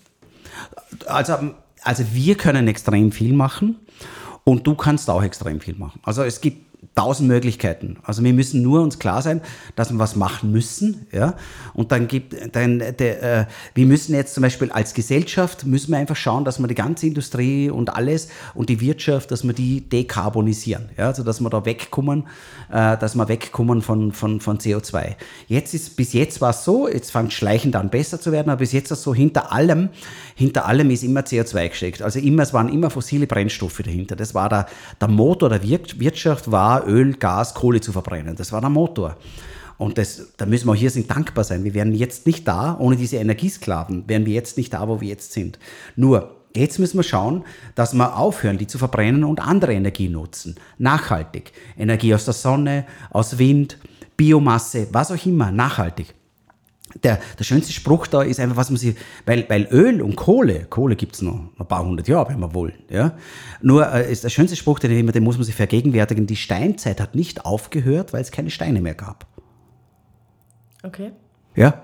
[1.06, 3.80] Also, also wir können extrem viel machen
[4.44, 6.00] und du kannst auch extrem viel machen.
[6.04, 7.98] Also es gibt tausend Möglichkeiten.
[8.04, 9.42] Also wir müssen nur uns klar sein,
[9.76, 11.08] dass wir was machen müssen.
[11.12, 11.36] Ja?
[11.74, 15.98] Und dann gibt, dann, der, äh, wir müssen jetzt zum Beispiel als Gesellschaft, müssen wir
[15.98, 19.82] einfach schauen, dass wir die ganze Industrie und alles und die Wirtschaft, dass wir die
[19.82, 20.90] dekarbonisieren.
[20.98, 21.08] Ja?
[21.08, 22.24] Also dass wir da wegkommen,
[22.72, 25.16] äh, dass wir wegkommen von, von, von CO2.
[25.48, 28.60] Jetzt ist, bis jetzt war es so, jetzt fängt schleichend an besser zu werden, aber
[28.60, 29.90] bis jetzt ist es so, hinter allem,
[30.36, 32.02] hinter allem ist immer CO2 gesteckt.
[32.02, 34.16] Also immer, es waren immer fossile Brennstoffe dahinter.
[34.16, 34.68] Das war der,
[35.02, 38.36] der Motor der Wirtschaft, war Öl, Gas, Kohle zu verbrennen.
[38.36, 39.18] Das war der Motor.
[39.78, 41.64] Und das, da müssen wir hier sind dankbar sein.
[41.64, 45.10] Wir wären jetzt nicht da, ohne diese Energiesklaven, wären wir jetzt nicht da, wo wir
[45.10, 45.60] jetzt sind.
[45.96, 47.44] Nur, Jetzt müssen wir schauen,
[47.76, 50.56] dass wir aufhören, die zu verbrennen und andere Energie nutzen.
[50.78, 51.52] Nachhaltig.
[51.78, 53.78] Energie aus der Sonne, aus Wind,
[54.16, 56.16] Biomasse, was auch immer, nachhaltig
[57.04, 60.66] der, der schönste Spruch da ist einfach, was man sich, weil, weil Öl und Kohle,
[60.66, 63.14] Kohle gibt es noch ein paar hundert Jahre, wenn wir wollen, ja.
[63.62, 67.02] Nur äh, ist der schönste Spruch, den, immer, den muss man sich vergegenwärtigen, die Steinzeit
[67.02, 69.28] hat nicht aufgehört, weil es keine Steine mehr gab.
[70.84, 71.12] Okay.
[71.56, 71.82] Ja.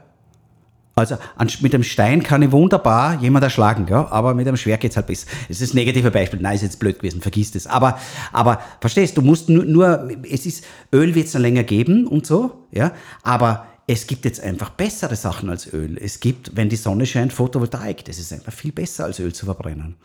[0.93, 1.15] Also
[1.61, 4.97] mit dem Stein kann ich wunderbar jemand erschlagen, ja, aber mit dem Schwert geht es
[4.97, 5.25] halt besser.
[5.47, 6.39] Das ist ein negatives Beispiel.
[6.41, 7.65] Nein, ist jetzt blöd gewesen, vergiss das.
[7.65, 7.97] Aber,
[8.33, 12.25] aber verstehst du, musst nur, nur es ist, Öl wird es noch länger geben und
[12.25, 12.91] so, ja,
[13.23, 15.97] aber es gibt jetzt einfach bessere Sachen als Öl.
[16.01, 18.05] Es gibt, wenn die Sonne scheint, Photovoltaik.
[18.05, 19.95] Das ist einfach viel besser als Öl zu verbrennen.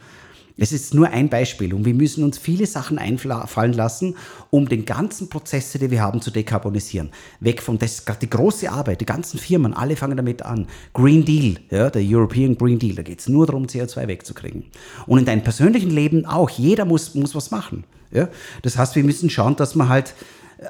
[0.59, 4.17] Es ist nur ein Beispiel und wir müssen uns viele Sachen einfallen lassen,
[4.51, 7.11] um den ganzen Prozesse, die wir haben, zu dekarbonisieren.
[7.39, 10.67] Weg von, das ist gerade die große Arbeit, die ganzen Firmen, alle fangen damit an.
[10.93, 14.65] Green Deal, ja, der European Green Deal, da geht es nur darum, CO2 wegzukriegen.
[15.07, 17.85] Und in deinem persönlichen Leben auch, jeder muss, muss was machen.
[18.11, 18.29] Ja?
[18.63, 20.15] Das heißt, wir müssen schauen, dass man halt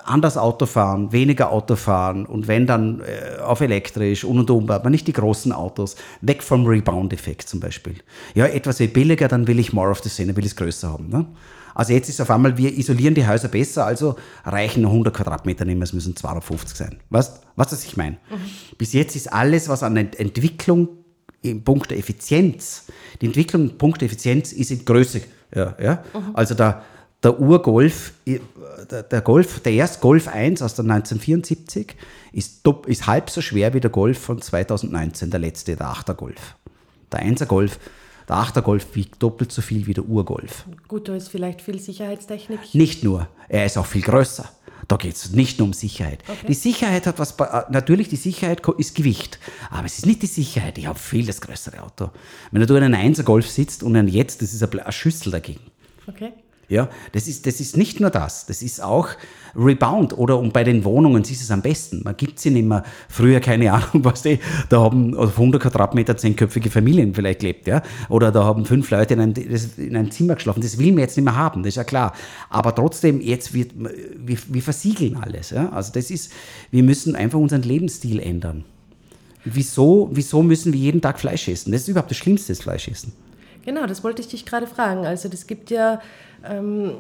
[0.04, 4.70] anders Auto fahren, weniger Auto fahren und wenn dann äh, auf elektrisch und und um,
[4.70, 7.94] aber nicht die großen Autos, weg vom Rebound-Effekt zum Beispiel.
[8.34, 10.90] Ja, etwas wird billiger, dann will ich more of the same, will ich es größer
[10.90, 11.08] haben.
[11.08, 11.26] Ne?
[11.74, 15.76] Also jetzt ist auf einmal, wir isolieren die Häuser besser, also reichen 100 Quadratmeter nicht
[15.76, 16.96] mehr, es müssen 250 sein.
[17.10, 18.16] Weißt du, was ich meine?
[18.30, 18.76] Mhm.
[18.78, 20.88] Bis jetzt ist alles, was an Entwicklung
[21.42, 22.86] in Punkt der Effizienz,
[23.20, 25.20] die Entwicklung in Punkt der Effizienz ist in Größe.
[25.54, 26.02] Ja, ja?
[26.34, 26.82] Also der,
[27.22, 31.96] der Urgolf, der, der Golf, der erste Golf 1 aus der 1974
[32.32, 36.56] ist, ist halb so schwer wie der Golf von 2019, der letzte, der 8er Golf.
[37.12, 37.78] Der 1er Golf,
[38.28, 40.66] der 8er Golf wiegt doppelt so viel wie der Urgolf.
[40.88, 42.74] Gut, da ist vielleicht viel Sicherheitstechnik.
[42.74, 44.48] Nicht nur, er ist auch viel größer.
[44.88, 46.22] Da geht es nicht nur um Sicherheit.
[46.46, 50.28] Die Sicherheit hat was, äh, natürlich die Sicherheit ist Gewicht, aber es ist nicht die
[50.28, 50.78] Sicherheit.
[50.78, 52.10] Ich habe viel das größere Auto.
[52.52, 55.72] Wenn du in einem 1er Golf sitzt und ein jetzt, das ist eine Schüssel dagegen.
[56.06, 56.32] Okay.
[56.68, 59.10] Ja, das ist, das ist nicht nur das, das ist auch
[59.54, 62.02] Rebound oder und bei den Wohnungen ist es am besten.
[62.02, 62.82] Man gibt sie nicht mehr.
[63.08, 67.82] Früher, keine Ahnung, was die, da haben auf 100 Quadratmeter zehnköpfige Familien vielleicht gelebt, ja.
[68.08, 69.34] Oder da haben fünf Leute in einem,
[69.76, 70.60] in einem Zimmer geschlafen.
[70.60, 72.12] Das will man jetzt nicht mehr haben, das ist ja klar.
[72.50, 75.68] Aber trotzdem, jetzt wird, wir, wir versiegeln alles, ja.
[75.68, 76.32] Also das ist,
[76.72, 78.64] wir müssen einfach unseren Lebensstil ändern.
[79.44, 81.70] Wieso, wieso müssen wir jeden Tag Fleisch essen?
[81.70, 83.12] Das ist überhaupt das Schlimmste, das Fleisch essen.
[83.66, 85.04] Genau, das wollte ich dich gerade fragen.
[85.06, 86.00] Also es gibt ja
[86.44, 86.92] ähm,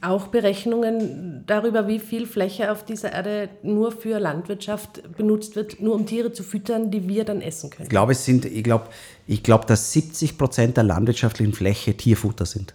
[0.00, 5.94] auch Berechnungen darüber, wie viel Fläche auf dieser Erde nur für Landwirtschaft benutzt wird, nur
[5.96, 7.84] um Tiere zu füttern, die wir dann essen können.
[7.84, 8.86] Ich glaube, es sind, ich glaube,
[9.26, 12.74] ich glaube, dass 70 Prozent der landwirtschaftlichen Fläche Tierfutter sind.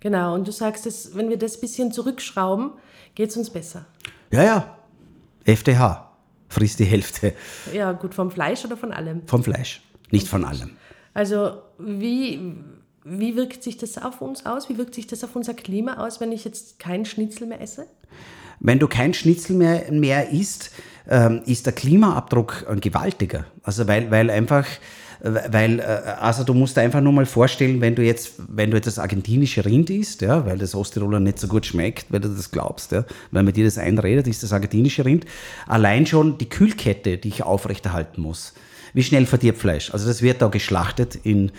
[0.00, 2.72] Genau, und du sagst, dass, wenn wir das bisschen zurückschrauben,
[3.14, 3.86] geht es uns besser.
[4.32, 4.78] Ja, ja.
[5.44, 6.10] FDH
[6.48, 7.34] frisst die Hälfte
[7.72, 9.22] Ja, gut, vom Fleisch oder von allem.
[9.26, 10.70] vom Fleisch, nicht von allem.
[11.12, 12.54] Also wie,
[13.04, 14.68] wie wirkt sich das auf uns aus?
[14.68, 17.86] Wie wirkt sich das auf unser Klima aus, wenn ich jetzt kein Schnitzel mehr esse?
[18.60, 20.70] Wenn du kein Schnitzel mehr, mehr isst,
[21.08, 23.44] ähm, ist der Klimaabdruck ein gewaltiger.
[23.62, 24.66] Also weil, weil einfach,
[25.22, 28.70] äh, weil, äh, also du musst dir einfach nur mal vorstellen, wenn du jetzt, wenn
[28.70, 32.20] du jetzt das argentinische Rind isst, ja, weil das Osttiroler nicht so gut schmeckt, weil
[32.20, 35.26] du das glaubst, ja, weil man dir das einredet, ist das argentinische Rind,
[35.66, 38.54] allein schon die Kühlkette, die ich aufrechterhalten muss.
[38.94, 39.92] Wie schnell verdirbt Fleisch?
[39.92, 41.50] Also das wird da geschlachtet in,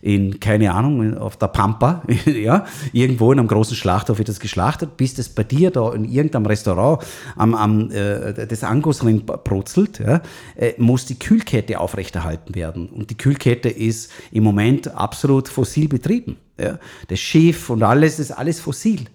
[0.00, 4.96] in keine Ahnung, auf der Pampa, ja, irgendwo in einem großen Schlachthof wird das geschlachtet,
[4.96, 7.04] bis das bei dir da in irgendeinem Restaurant
[7.36, 10.22] am, am äh, das Angusrind brutzelt, ja,
[10.54, 12.88] äh, muss die Kühlkette aufrechterhalten werden.
[12.88, 16.36] Und die Kühlkette ist im Moment absolut fossil betrieben.
[16.60, 16.78] Ja.
[17.08, 19.06] Das Schiff und alles ist alles fossil.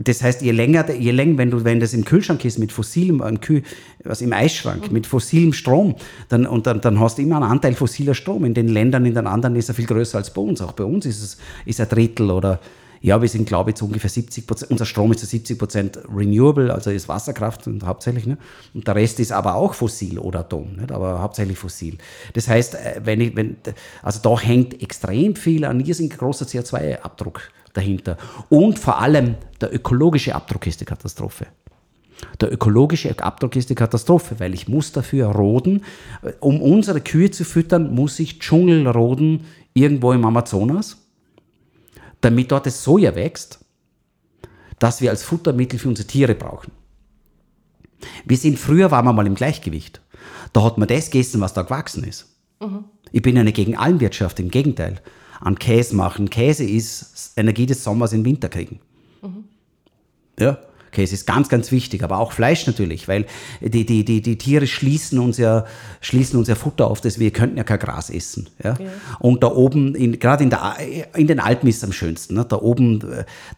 [0.00, 3.22] Das heißt, je länger, je länger, wenn du, wenn das im Kühlschrank ist mit fossilem,
[3.22, 3.62] ein Kühl,
[4.02, 5.94] was im Eisschrank, mit fossilem Strom,
[6.28, 8.44] dann, und dann, dann hast du immer einen Anteil fossiler Strom.
[8.44, 10.60] In den Ländern, in den anderen ist er viel größer als bei uns.
[10.60, 12.58] Auch bei uns ist es, ist ein Drittel oder,
[13.02, 15.98] ja, wir sind, glaube ich, zu ungefähr 70 Prozent, unser Strom ist zu 70 Prozent
[16.12, 18.38] renewable, also ist Wasserkraft und hauptsächlich, ne?
[18.72, 20.90] Und der Rest ist aber auch fossil oder Atom, nicht?
[20.90, 21.98] aber hauptsächlich fossil.
[22.32, 23.58] Das heißt, äh, wenn ich, wenn,
[24.02, 27.42] also da hängt extrem viel an irrsinnig großer CO2-Abdruck
[27.74, 28.16] dahinter.
[28.48, 31.46] Und vor allem der ökologische Abdruck ist die Katastrophe.
[32.40, 35.84] Der ökologische Abdruck ist die Katastrophe, weil ich muss dafür roden.
[36.40, 40.96] Um unsere Kühe zu füttern, muss ich Dschungel roden irgendwo im Amazonas,
[42.20, 43.58] damit dort das Soja wächst,
[44.78, 46.72] das wir als Futtermittel für unsere Tiere brauchen.
[48.24, 50.00] Wir sind früher waren wir mal im Gleichgewicht.
[50.52, 52.26] Da hat man das gegessen, was da gewachsen ist.
[53.12, 55.00] Ich bin ja nicht gegen Almwirtschaft, im Gegenteil.
[55.40, 56.30] An Käse machen.
[56.30, 58.80] Käse ist Energie des Sommers in Winter kriegen.
[60.38, 60.58] Ja,
[60.94, 63.26] Käse ist ganz, ganz wichtig, aber auch Fleisch natürlich, weil
[63.60, 65.66] die, die, die, die Tiere schließen uns, ja,
[66.00, 68.48] schließen uns ja Futter auf, das wir könnten ja kein Gras essen.
[68.62, 68.76] Ja?
[69.18, 70.76] Und da oben, in, gerade in, der,
[71.14, 72.34] in den Alpen ist es am schönsten.
[72.34, 72.46] Ne?
[72.48, 73.00] Da oben,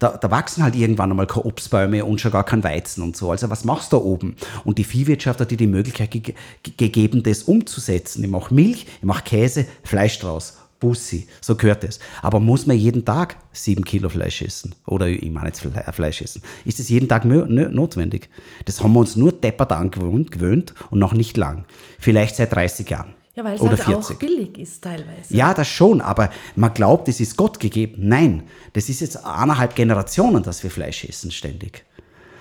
[0.00, 3.30] da, da wachsen halt irgendwann einmal keine Obstbäume und schon gar kein Weizen und so.
[3.30, 4.34] Also was machst du da oben?
[4.64, 6.34] Und die Viehwirtschaft hat dir die Möglichkeit ge
[6.76, 8.24] gegeben, das umzusetzen.
[8.24, 10.56] Ich mache Milch, ich mache Käse, Fleisch draus.
[10.78, 11.98] Bussi, so gehört es.
[12.22, 14.74] Aber muss man jeden Tag sieben Kilo Fleisch essen?
[14.86, 16.42] Oder ich meine jetzt Fle- Fleisch essen.
[16.64, 18.28] Ist das jeden Tag notwendig?
[18.64, 21.64] Das haben wir uns nur deppert angewöhnt gewöhnt und noch nicht lang.
[21.98, 23.14] Vielleicht seit 30 Jahren.
[23.34, 24.16] Ja, weil es oder halt 40.
[24.16, 25.34] auch billig ist teilweise.
[25.34, 28.08] Ja, das schon, aber man glaubt, es ist Gott gegeben.
[28.08, 31.84] Nein, das ist jetzt eineinhalb Generationen, dass wir Fleisch essen ständig.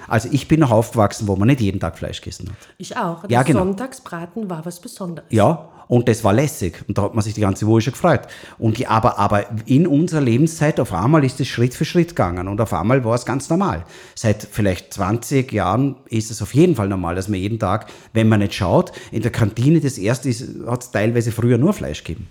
[0.07, 2.55] Also ich bin noch aufgewachsen, wo man nicht jeden Tag Fleisch gegessen hat.
[2.77, 3.27] Ich auch.
[3.27, 3.59] Ja, genau.
[3.65, 5.27] Sonntagsbraten war was Besonderes.
[5.31, 6.83] Ja, und das war lässig.
[6.87, 8.21] Und da hat man sich die ganze Woche schon gefreut.
[8.57, 12.47] Und die, aber, aber in unserer Lebenszeit, auf einmal ist es Schritt für Schritt gegangen.
[12.47, 13.85] Und auf einmal war es ganz normal.
[14.15, 18.27] Seit vielleicht 20 Jahren ist es auf jeden Fall normal, dass man jeden Tag, wenn
[18.27, 20.29] man nicht schaut, in der Kantine das erste
[20.67, 22.27] hat es teilweise früher nur Fleisch gegeben.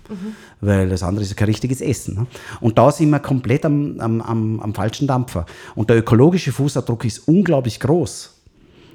[0.61, 2.15] Weil das andere ist ja kein richtiges Essen.
[2.15, 2.27] Ne?
[2.59, 5.45] Und da sind wir komplett am, am, am, am falschen Dampfer.
[5.75, 8.31] Und der ökologische Fußabdruck ist unglaublich groß.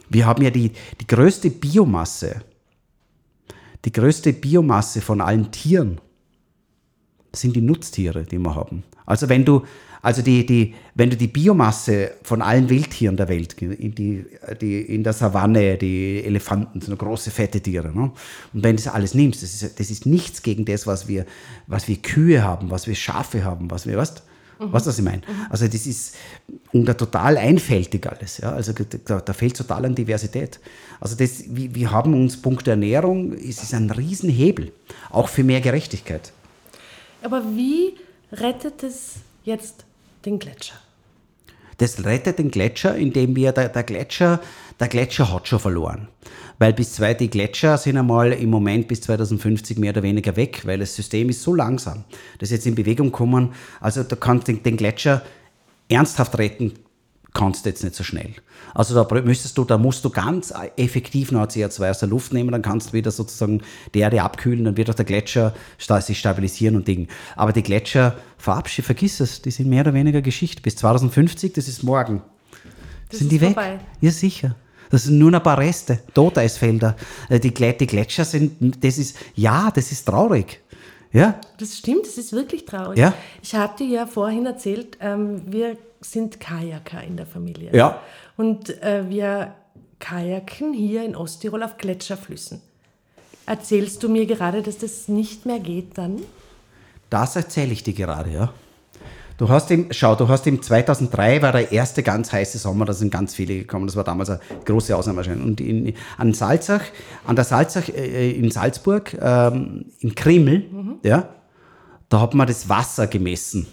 [0.09, 2.43] Wir haben ja die, die größte Biomasse
[3.85, 6.01] die größte Biomasse von allen Tieren
[7.33, 8.83] sind die Nutztiere, die wir haben.
[9.07, 9.63] Also wenn du
[10.03, 14.25] Also die, die, wenn du die Biomasse von allen Wildtieren der Welt, in, die,
[14.59, 18.11] die, in der Savanne, die Elefanten, so große fette Tiere, ne?
[18.55, 21.27] und wenn du das alles nimmst, das ist, das ist nichts gegen das, was wir,
[21.67, 24.23] was wir Kühe haben, was wir Schafe haben, was wir, weißt
[24.61, 24.73] Mhm.
[24.73, 25.23] Weißt du, was ich meine?
[25.27, 25.47] Mhm.
[25.49, 26.15] Also das ist
[26.73, 28.39] und total einfältig alles.
[28.39, 28.53] Ja?
[28.53, 30.61] Also da, da fehlt total an Diversität.
[31.01, 34.71] Also das, wir, wir haben uns Punkt der Ernährung, es ist ein Riesenhebel,
[35.11, 36.33] auch für mehr Gerechtigkeit.
[37.23, 37.95] Aber wie
[38.33, 39.85] rettet es jetzt
[40.25, 40.77] den Gletscher?
[41.79, 44.41] Das rettet den Gletscher, indem wir, der, der Gletscher,
[44.81, 46.09] der Gletscher hat schon verloren.
[46.59, 50.63] Weil bis zwei, die Gletscher sind einmal im Moment bis 2050 mehr oder weniger weg,
[50.65, 52.05] weil das System ist so langsam,
[52.39, 53.53] dass jetzt in Bewegung kommen.
[53.81, 55.23] Also da kannst du den Gletscher
[55.89, 56.75] ernsthaft retten,
[57.33, 58.35] kannst du jetzt nicht so schnell.
[58.75, 62.53] Also da müsstest du, da musst du ganz effektiv noch CO2 aus der Luft nehmen,
[62.53, 63.63] dann kannst du wieder sozusagen
[63.95, 65.55] die Erde abkühlen, dann wird auch der Gletscher
[66.01, 67.09] sich stabilisieren und Ding.
[67.37, 70.63] Aber die Gletscher, verabschiede, vergiss es, die sind mehr oder weniger Geschichte.
[70.63, 72.23] Bis 2050, das ist morgen.
[73.09, 73.55] Das sind die weg?
[73.55, 73.81] Vorbei.
[74.01, 74.55] Ja, sicher.
[74.91, 76.97] Das sind nur ein paar Reste, Toteisfelder.
[77.29, 80.61] Äh, die, die Gletscher sind, das ist, ja, das ist traurig.
[81.13, 81.41] Ja.
[81.59, 82.99] Das stimmt, das ist wirklich traurig.
[82.99, 83.15] Ja.
[83.43, 87.71] Ich habe dir ja vorhin erzählt, ähm, wir sind Kajaker in der Familie.
[87.73, 88.01] Ja.
[88.37, 89.55] Und äh, wir
[89.99, 92.61] kajaken hier in Osttirol auf Gletscherflüssen.
[93.47, 96.23] Erzählst du mir gerade, dass das nicht mehr geht dann?
[97.11, 98.53] Das erzähle ich dir gerade, ja.
[99.41, 102.93] Du hast im, schau, du hast im 2003 war der erste ganz heiße Sommer, da
[102.93, 103.87] sind ganz viele gekommen.
[103.87, 105.23] Das war damals eine große Ausnahme.
[105.43, 106.83] Und in, an Salzach,
[107.25, 110.99] an der Salzach äh, in Salzburg, ähm, in Krimmel, mhm.
[111.03, 111.31] ja,
[112.11, 113.67] da hat man das Wasser gemessen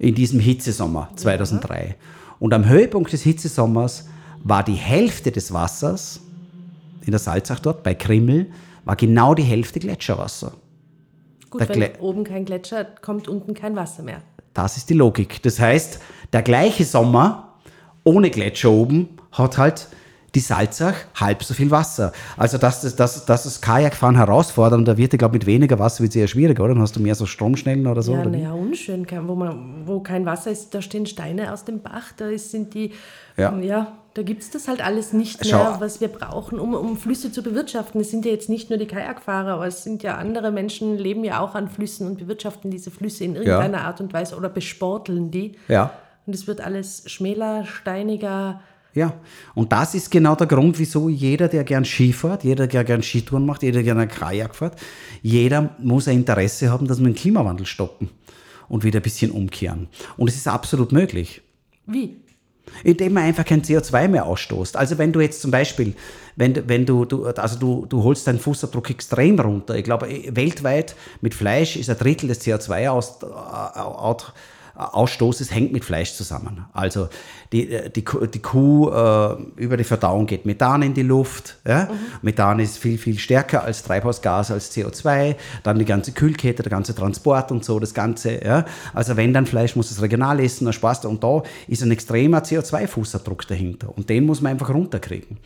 [0.00, 1.86] in diesem Hitzesommer 2003.
[1.86, 1.94] Ja.
[2.40, 4.08] Und am Höhepunkt des Hitzesommers
[4.42, 6.22] war die Hälfte des Wassers
[7.02, 8.50] in der Salzach dort, bei Krimmel,
[8.84, 10.54] war genau die Hälfte Gletscherwasser.
[11.50, 14.22] Gut, der wenn Gle oben kein Gletscher, kommt unten kein Wasser mehr.
[14.56, 15.42] Das ist die Logik.
[15.42, 16.00] Das heißt,
[16.32, 17.54] der gleiche Sommer
[18.04, 19.88] ohne Gletscher oben hat halt
[20.34, 22.12] die Salzach halb so viel Wasser.
[22.36, 26.00] Also, dass das, dass, dass das Kajakfahren herausfordernd, da wird, ich glaube, mit weniger Wasser
[26.02, 26.74] wird es eher schwierig, oder?
[26.74, 28.14] Dann hast du mehr so Stromschnellen oder so.
[28.14, 29.06] Ja, naja, unschön.
[29.26, 32.92] Wo, man, wo kein Wasser ist, da stehen Steine aus dem Bach, da sind die,
[33.36, 35.80] ja, ja da gibt es das halt alles nicht mehr, Schau.
[35.80, 38.00] was wir brauchen, um, um Flüsse zu bewirtschaften.
[38.00, 41.22] Es sind ja jetzt nicht nur die Kajakfahrer, aber es sind ja andere Menschen, leben
[41.22, 43.84] ja auch an Flüssen und bewirtschaften diese Flüsse in irgendeiner ja.
[43.84, 45.56] Art und Weise oder besporteln die.
[45.68, 45.90] Ja.
[46.24, 48.60] Und es wird alles schmäler, steiniger,
[48.94, 49.12] ja,
[49.54, 53.02] und das ist genau der Grund, wieso jeder, der gern Ski fährt, jeder, der gern
[53.02, 54.80] Skitouren macht, jeder, der gern Kajak fährt,
[55.20, 58.08] jeder muss ein Interesse haben, dass wir den Klimawandel stoppen
[58.70, 59.88] und wieder ein bisschen umkehren.
[60.16, 61.42] Und es ist absolut möglich.
[61.84, 62.22] Wie?
[62.84, 64.76] Indem man einfach kein CO2 mehr ausstoßt.
[64.76, 65.94] Also wenn du jetzt zum Beispiel,
[66.36, 69.76] wenn, wenn du, du, also du, du holst deinen Fußabdruck extrem runter.
[69.76, 74.32] Ich glaube, weltweit mit Fleisch ist ein Drittel des CO2 aus, aus
[74.76, 76.66] Ausstoßes hängt mit Fleisch zusammen.
[76.72, 77.08] Also
[77.52, 81.56] die, die, die Kuh äh, über die Verdauung geht Methan in die Luft.
[81.66, 81.84] Ja?
[81.84, 81.98] Mhm.
[82.22, 85.36] Methan ist viel, viel stärker als Treibhausgas, als CO2.
[85.62, 88.44] Dann die ganze Kühlkette, der ganze Transport und so, das Ganze.
[88.44, 88.64] Ja?
[88.92, 91.06] Also wenn dann Fleisch, muss es regional essen, dann Spaß.
[91.06, 93.96] Und da ist ein extremer CO2-Fußabdruck dahinter.
[93.96, 95.38] Und den muss man einfach runterkriegen.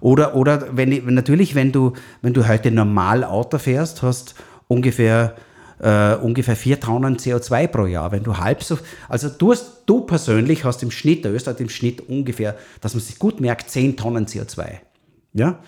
[0.00, 4.34] Oder, oder wenn, natürlich, wenn du, wenn du heute normal Auto fährst, hast
[4.66, 5.36] ungefähr
[5.82, 8.12] äh, ungefähr 4 Tonnen CO2 pro Jahr.
[8.12, 11.68] Wenn du halb so, also du, hast, du persönlich hast im Schnitt, der Österreich im
[11.68, 14.76] Schnitt ungefähr, dass man sich gut merkt, 10 Tonnen CO2.
[15.34, 15.58] Ja?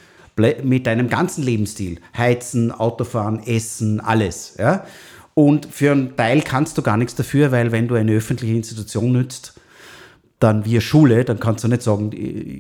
[0.63, 2.01] Mit deinem ganzen Lebensstil.
[2.17, 4.55] Heizen, Autofahren, Essen, alles.
[4.59, 4.87] Ja?
[5.35, 9.13] Und für einen Teil kannst du gar nichts dafür, weil wenn du eine öffentliche Institution
[9.13, 9.55] nützt,
[10.39, 12.11] dann wie Schule, dann kannst du nicht sagen,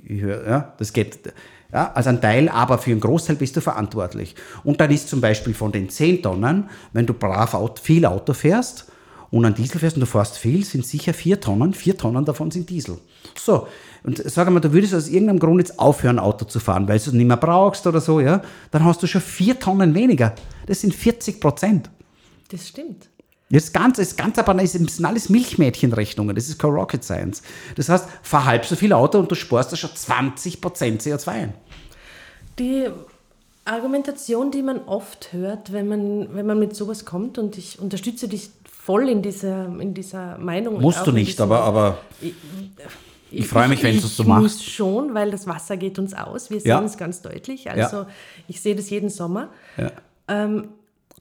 [0.08, 1.32] ja, das geht.
[1.74, 4.36] Ja, also ein Teil, aber für einen Großteil bist du verantwortlich.
[4.62, 8.92] Und dann ist zum Beispiel von den 10 Tonnen, wenn du brav viel Auto fährst
[9.32, 11.74] und ein Diesel fährst und du fährst viel, sind sicher 4 Tonnen.
[11.74, 12.98] 4 Tonnen davon sind Diesel.
[13.36, 13.66] So,
[14.04, 17.06] und sag mal, du würdest aus irgendeinem Grund jetzt aufhören, Auto zu fahren, weil du
[17.06, 20.32] es nicht mehr brauchst oder so, ja, dann hast du schon 4 Tonnen weniger.
[20.66, 21.90] Das sind 40 Prozent.
[22.52, 23.08] Das stimmt.
[23.54, 27.42] Das Ganze ist ganz aber das sind alles Milchmädchenrechnungen, das ist kein Rocket Science.
[27.76, 30.58] Das heißt, fahr halb so viel Auto und du sparst da schon 20%
[31.00, 31.54] CO2 ein.
[32.58, 32.88] Die
[33.64, 38.26] Argumentation, die man oft hört, wenn man, wenn man mit sowas kommt, und ich unterstütze
[38.26, 40.80] dich voll in dieser, in dieser Meinung.
[40.80, 42.34] Musst du nicht, aber, aber ich,
[43.30, 44.60] ich, ich freue mich, wenn du es so machst.
[44.60, 46.50] Ich muss schon, weil das Wasser geht uns aus.
[46.50, 46.82] Wir sehen ja.
[46.82, 47.70] es ganz deutlich.
[47.70, 48.06] Also ja.
[48.48, 49.48] ich sehe das jeden Sommer.
[49.76, 49.92] Ja.
[50.26, 50.68] Ähm,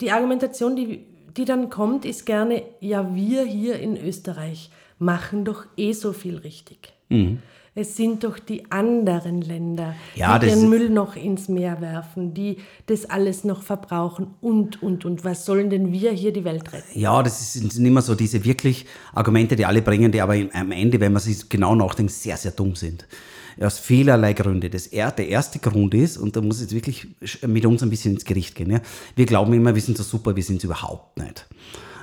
[0.02, 1.06] die Argumentation, die,
[1.38, 4.70] die dann kommt, ist gerne, ja, wir hier in Österreich
[5.00, 6.94] machen doch eh so viel richtig.
[7.10, 7.40] Mhm.
[7.76, 12.58] Es sind doch die anderen Länder, Ja, die den Müll noch ins Meer werfen, die
[12.86, 15.26] das alles noch verbrauchen und, und, und.
[15.26, 17.00] Was sollen denn wir hier die Welt retten?
[17.00, 21.00] Ja, das sind immer so diese wirklich Argumente, die alle bringen, die aber am Ende,
[21.00, 23.08] wenn man sich genau nachdenkt, sehr, sehr dumm sind.
[23.60, 24.70] Aus vielerlei Gründe.
[24.70, 27.08] Das, er, der erste Grund ist, und da muss ich jetzt wirklich
[27.46, 28.82] mit uns ein bisschen ins Gericht gehen, ja?
[29.16, 31.48] wir glauben immer, wir sind so super, wir sind es überhaupt nicht.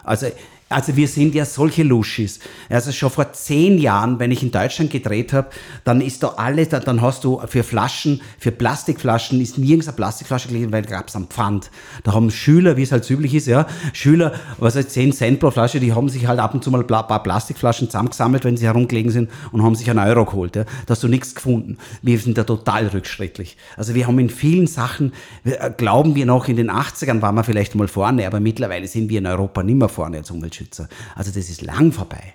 [0.05, 0.27] Also,
[0.71, 2.39] also wir sind ja solche Luschis.
[2.69, 5.49] Also schon vor zehn Jahren, wenn ich in Deutschland gedreht habe,
[5.83, 10.47] dann ist da alles, dann, hast du für Flaschen, für Plastikflaschen ist nirgends eine Plastikflasche
[10.47, 11.73] gelegen, weil gab es am Pfand.
[12.05, 15.51] Da haben Schüler, wie es halt üblich ist, ja, Schüler, was heißt 10 Cent pro
[15.51, 18.67] Flasche, die haben sich halt ab und zu mal ein paar Plastikflaschen zusammengesammelt, wenn sie
[18.67, 20.55] herumgelegen sind und haben sich einen Euro geholt.
[20.55, 20.65] Ja.
[20.87, 21.79] Da hast du nichts gefunden.
[22.01, 23.57] Wir sind da total rückschrittlich.
[23.77, 27.43] Also wir haben in vielen Sachen, äh, glauben wir noch, in den 80ern waren wir
[27.43, 30.31] vielleicht mal vorne, aber mittlerweile sind wir in Europa nicht mehr vorne als
[30.61, 30.89] Umweltschützer.
[31.15, 32.35] Also das ist lang vorbei.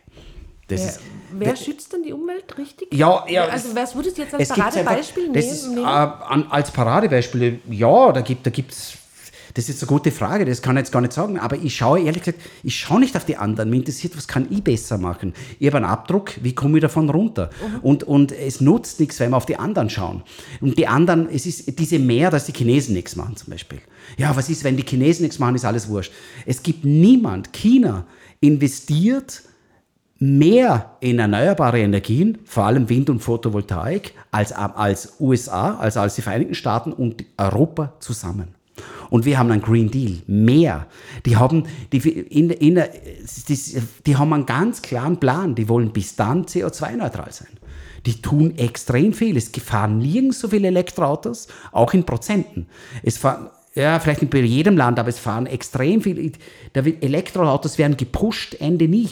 [0.67, 0.99] Das Wer, ist,
[1.31, 2.91] wer schützt denn die Umwelt richtig?
[2.91, 3.45] ja, ja.
[3.45, 5.77] Also was würdest du jetzt als es Paradebeispiel das nehmen?
[5.77, 8.97] ist, äh, an, als Paradebeispiel, ja, da gibt da gibt's
[9.55, 12.01] das ist eine gute Frage, das kann ich jetzt gar nicht sagen, aber ich schaue
[12.01, 13.69] ehrlich gesagt, ich schaue nicht auf die anderen.
[13.69, 15.33] Mich interessiert, was kann ich besser machen?
[15.59, 17.49] Ich habe einen Abdruck, wie komme ich davon runter?
[17.81, 20.23] Und, und es nutzt nichts, wenn wir auf die anderen schauen.
[20.59, 23.79] Und die anderen, es ist diese mehr, dass die Chinesen nichts machen zum Beispiel.
[24.17, 26.11] Ja, was ist, wenn die Chinesen nichts machen, ist alles wurscht.
[26.45, 28.05] Es gibt niemand, China
[28.41, 29.41] investiert
[30.19, 36.21] mehr in erneuerbare Energien, vor allem Wind und Photovoltaik, als, als USA, also als die
[36.21, 38.54] Vereinigten Staaten und Europa zusammen.
[39.09, 40.87] Und wir haben einen Green Deal, mehr.
[41.25, 43.59] Die haben, die, in, in, die,
[44.05, 47.47] die haben einen ganz klaren Plan, die wollen bis dann CO2-neutral sein.
[48.05, 49.37] Die tun extrem viel.
[49.37, 52.67] Es fahren nirgends so viele Elektroautos, auch in Prozenten.
[53.03, 56.31] Es fahren, ja, vielleicht nicht bei jedem Land, aber es fahren extrem viele.
[56.73, 59.09] Elektroautos werden gepusht, Ende nie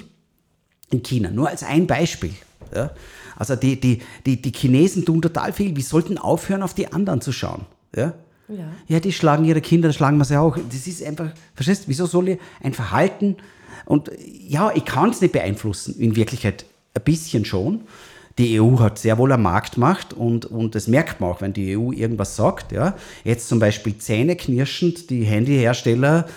[0.90, 1.32] in China.
[1.32, 2.34] Nur als ein Beispiel.
[2.74, 2.92] Ja?
[3.36, 5.76] Also die, die, die, die Chinesen tun total viel.
[5.76, 7.66] Wir sollten aufhören, auf die anderen zu schauen.
[7.96, 8.14] Ja?
[8.50, 8.66] Ja.
[8.88, 10.58] ja, die schlagen ihre Kinder, da schlagen wir sie auch.
[10.58, 13.38] Das ist einfach, verstehst du, wieso soll ich ein Verhalten,
[13.86, 14.12] und
[14.48, 17.82] ja, ich kann es nicht beeinflussen, in Wirklichkeit ein bisschen schon.
[18.38, 21.78] Die EU hat sehr wohl eine Marktmacht und, und das merkt man auch, wenn die
[21.78, 22.72] EU irgendwas sagt.
[22.72, 22.96] Ja.
[23.24, 26.28] Jetzt zum Beispiel zähneknirschend, die Handyhersteller,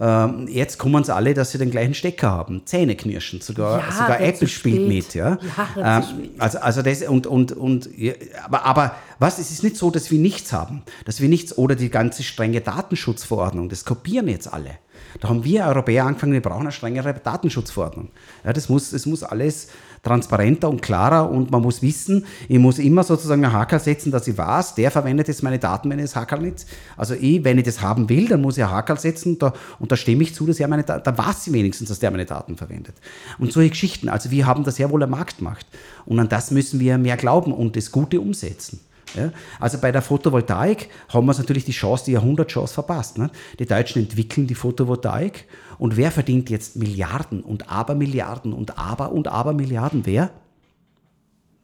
[0.00, 2.62] ähm, jetzt kommen sie alle, dass sie den gleichen Stecker haben.
[2.66, 3.42] Zähneknirschend.
[3.42, 5.14] Sogar, Ja, sogar Apple spielt mit.
[5.14, 5.38] Ja.
[5.76, 8.12] Ja, ähm, also, also das und, und, und ja,
[8.44, 10.82] aber, aber was, es ist nicht so, dass wir nichts haben.
[11.04, 14.78] Dass wir nichts, oder die ganze strenge Datenschutzverordnung, das kopieren jetzt alle.
[15.20, 18.10] Da haben wir Europäer angefangen, wir brauchen eine strengere Datenschutzverordnung.
[18.44, 19.68] Ja, das muss, es muss alles
[20.02, 24.26] transparenter und klarer und man muss wissen, ich muss immer sozusagen einen Haker setzen, dass
[24.28, 26.66] ich weiß, der verwendet jetzt meine Daten, wenn ich das Hakerl nicht.
[26.96, 29.52] Also ich, wenn ich das haben will, dann muss ich einen Hakerl setzen und da,
[29.78, 32.10] und da stimme ich zu, dass er meine Daten, dann weiß ich wenigstens, dass der
[32.10, 32.94] meine Daten verwendet.
[33.38, 35.66] Und solche Geschichten, also wir haben da sehr wohl eine Marktmacht.
[36.04, 38.80] Und an das müssen wir mehr glauben und das Gute umsetzen.
[39.14, 39.30] Ja,
[39.60, 43.18] also bei der Photovoltaik haben wir natürlich die Chance, die Jahrhundertchance verpasst.
[43.18, 43.30] Ne?
[43.58, 45.44] Die Deutschen entwickeln die Photovoltaik
[45.78, 50.06] und wer verdient jetzt Milliarden und Abermilliarden und Aber und Abermilliarden?
[50.06, 50.30] Wer?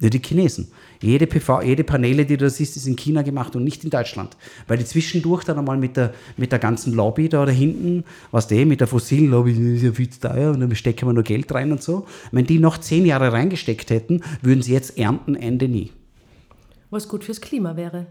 [0.03, 0.73] Ja, die Chinesen.
[1.01, 3.91] Jede PV, jede Paneele, die du da siehst, ist in China gemacht und nicht in
[3.91, 4.37] Deutschland.
[4.67, 8.49] Weil die zwischendurch dann einmal mit der, mit der ganzen Lobby da, da hinten, was
[8.49, 11.13] die, mit der fossilen Lobby, das ist ja viel zu teuer und dann stecken wir
[11.13, 12.07] nur Geld rein und so.
[12.33, 15.93] Wenn die noch zehn Jahre reingesteckt hätten, würden sie jetzt ernten, Ende nie.
[16.91, 18.09] Was gut fürs Klima wäre.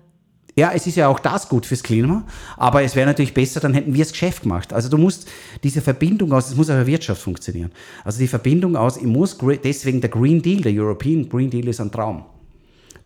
[0.55, 2.25] Ja, es ist ja auch das gut fürs Klima,
[2.57, 4.73] aber es wäre natürlich besser, dann hätten wir das Geschäft gemacht.
[4.73, 5.29] Also du musst
[5.63, 7.71] diese Verbindung aus, es muss auch in der Wirtschaft funktionieren.
[8.03, 11.79] Also die Verbindung aus, ich muss, deswegen der Green Deal, der European Green Deal ist
[11.79, 12.25] ein Traum.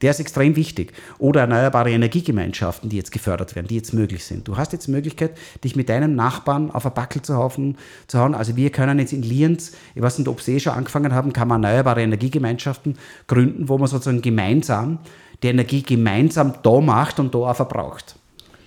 [0.01, 0.93] Der ist extrem wichtig.
[1.19, 4.47] Oder erneuerbare Energiegemeinschaften, die jetzt gefördert werden, die jetzt möglich sind.
[4.47, 7.77] Du hast jetzt die Möglichkeit, dich mit deinem Nachbarn auf ein Backel zu hauen.
[8.07, 8.35] Zu hauen.
[8.35, 11.31] Also wir können jetzt in Lienz, ich weiß nicht, ob sie eh schon angefangen haben,
[11.31, 14.99] kann man erneuerbare Energiegemeinschaften gründen, wo man sozusagen gemeinsam
[15.45, 18.15] die Energie gemeinsam da macht und da auch verbraucht.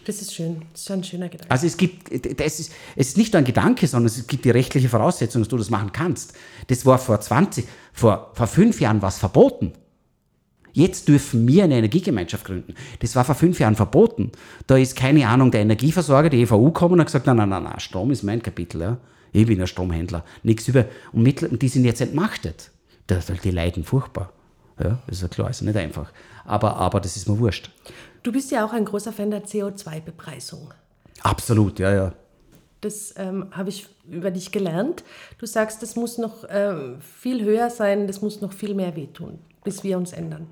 [0.05, 0.63] Das ist schön.
[0.73, 1.51] Das ist ein schöner Gedanke.
[1.51, 2.11] Also es gibt,
[2.41, 5.49] das ist, es ist nicht nur ein Gedanke, sondern es gibt die rechtliche Voraussetzung, dass
[5.49, 6.33] du das machen kannst.
[6.69, 9.73] Das war vor 20, vor, vor fünf Jahren was verboten.
[10.73, 12.75] Jetzt dürfen wir eine Energiegemeinschaft gründen.
[13.01, 14.31] Das war vor fünf Jahren verboten.
[14.67, 17.65] Da ist keine Ahnung der Energieversorger, die EVU gekommen und hat gesagt, nein, nein, nein,
[17.65, 18.81] nein, Strom ist mein Kapitel.
[18.81, 18.99] Ja.
[19.33, 20.25] Ich bin ein Stromhändler.
[20.43, 20.87] Nichts über.
[21.13, 21.27] Und,
[21.61, 22.71] die sind jetzt entmachtet.
[23.09, 24.33] Das, die leiden furchtbar.
[24.83, 26.13] Ja, das ist ja klar, ist nicht einfach.
[26.49, 27.71] Aber, aber das ist mir wurscht.
[28.23, 30.73] Du bist ja auch ein großer Fan der CO2-Bepreisung.
[31.23, 32.13] Absolut, ja, ja.
[32.81, 35.05] Das ähm, habe ich über dich gelernt.
[35.39, 39.39] Du sagst, das muss noch ähm, viel höher sein, das muss noch viel mehr wehtun,
[39.63, 40.47] bis wir uns ändern.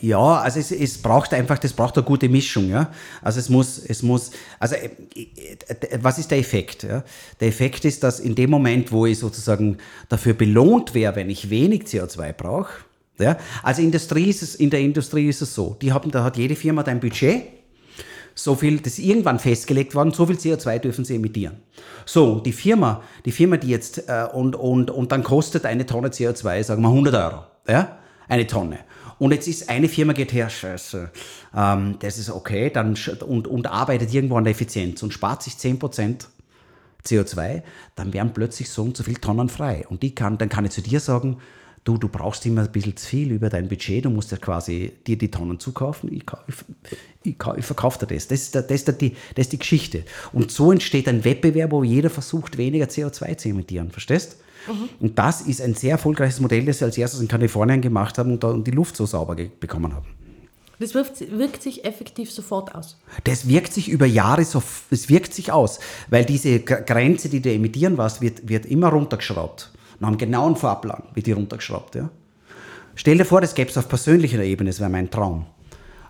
[0.00, 2.90] Ja, also es, es braucht einfach, das braucht eine gute Mischung, ja.
[3.20, 6.82] Also es muss, es muss, also äh, äh, was ist der Effekt?
[6.82, 7.04] Ja?
[7.38, 11.50] Der Effekt ist, dass in dem Moment, wo ich sozusagen dafür belohnt wäre, wenn ich
[11.50, 12.72] wenig CO2 brauche,
[13.18, 13.36] Ja?
[13.62, 16.56] Also Industrie ist es, in der Industrie ist es so, die haben, da hat jede
[16.56, 17.42] Firma ein Budget,
[18.34, 21.56] so viel, das ist irgendwann festgelegt worden, so viel CO2 dürfen sie emittieren.
[22.06, 26.08] So, die Firma, die Firma, die jetzt, äh, und, und, und dann kostet eine Tonne
[26.08, 27.98] CO2, sagen wir 100 Euro, ja,
[28.28, 28.78] eine Tonne.
[29.18, 31.10] Und jetzt ist eine Firma geht her, scheiße,
[31.54, 32.96] ähm, das ist okay, dann,
[33.26, 36.26] und, und arbeitet irgendwo an der Effizienz und spart sich 10%
[37.06, 37.62] CO2,
[37.94, 39.84] dann wären plötzlich so und so viele Tonnen frei.
[39.88, 41.38] Und die kann, dann kann ich zu dir sagen,
[41.84, 44.92] du, du brauchst immer ein bisschen zu viel über dein Budget, du musst ja quasi
[45.06, 46.54] dir die Tonnen zukaufen, ich, ich,
[47.24, 48.28] ich, ich verkaufe dir das.
[48.28, 50.04] Das ist, das, ist die, das ist die Geschichte.
[50.32, 54.36] Und so entsteht ein Wettbewerb, wo jeder versucht, weniger CO2 zu emittieren, verstehst?
[54.68, 54.88] Mhm.
[55.00, 58.32] Und das ist ein sehr erfolgreiches Modell, das sie als erstes in Kalifornien gemacht haben
[58.32, 60.06] und, da, und die Luft so sauber bekommen haben.
[60.78, 62.96] Das wirkt, wirkt, sich effektiv sofort aus.
[63.22, 65.78] Das wirkt sich über Jahre so, es wirkt sich aus,
[66.10, 69.70] weil diese Grenze, die du emittieren warst, wird, wird immer runtergeschraubt.
[70.02, 71.94] Nach einem genauen Fahrplan wird die runtergeschraubt.
[71.94, 72.10] Ja?
[72.96, 75.46] Stell dir vor, das gäbe es auf persönlicher Ebene, das wäre mein Traum.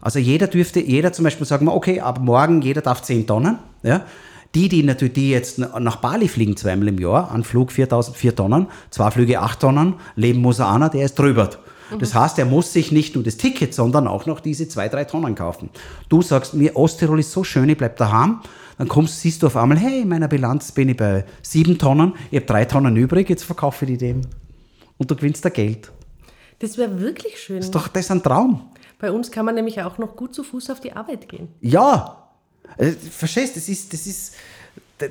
[0.01, 3.59] Also jeder dürfte, jeder zum Beispiel sagen, okay, ab morgen jeder darf 10 Tonnen.
[3.83, 4.07] Ja?
[4.55, 8.35] Die, die natürlich, die jetzt nach Bali fliegen zweimal im Jahr, an Flug 4000, 4
[8.35, 11.51] Tonnen, zwei Flüge 8 Tonnen, leben muss einer, der ist drüber.
[11.99, 15.05] Das heißt, er muss sich nicht nur das Ticket, sondern auch noch diese zwei, drei
[15.05, 15.71] Tonnen kaufen.
[16.09, 18.41] Du sagst mir, Osttirol ist so schön, ich bleib daheim.
[18.79, 22.15] Dann kommst, siehst du auf einmal, hey, in meiner Bilanz bin ich bei sieben Tonnen,
[22.31, 24.23] ich habe drei Tonnen übrig, jetzt verkaufe ich die dem.
[24.99, 25.93] Und du gewinnst da Geld.
[26.59, 27.57] Das wäre wirklich schön.
[27.57, 28.71] Das ist doch das ist ein Traum.
[28.99, 31.49] Bei uns kann man nämlich auch noch gut zu Fuß auf die Arbeit gehen.
[31.61, 32.29] Ja,
[32.79, 34.35] äh, verstehst, das ist, das ist,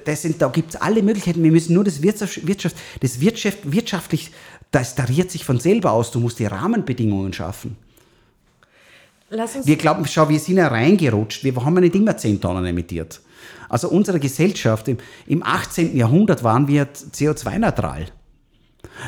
[0.05, 1.43] das sind, da gibt es alle Möglichkeiten.
[1.43, 4.31] Wir müssen nur das Wirtschaft, Wirtschaft das Wirtschaft, wirtschaftlich,
[4.71, 6.11] das tariert sich von selber aus.
[6.11, 7.75] Du musst die Rahmenbedingungen schaffen.
[9.29, 11.43] wir glauben, schau, wir sind ja reingerutscht.
[11.43, 13.21] Wir haben ja nicht immer 10 Tonnen emittiert.
[13.69, 14.97] Also unsere Gesellschaft, im,
[15.27, 15.95] im 18.
[15.95, 18.07] Jahrhundert waren wir CO2-neutral.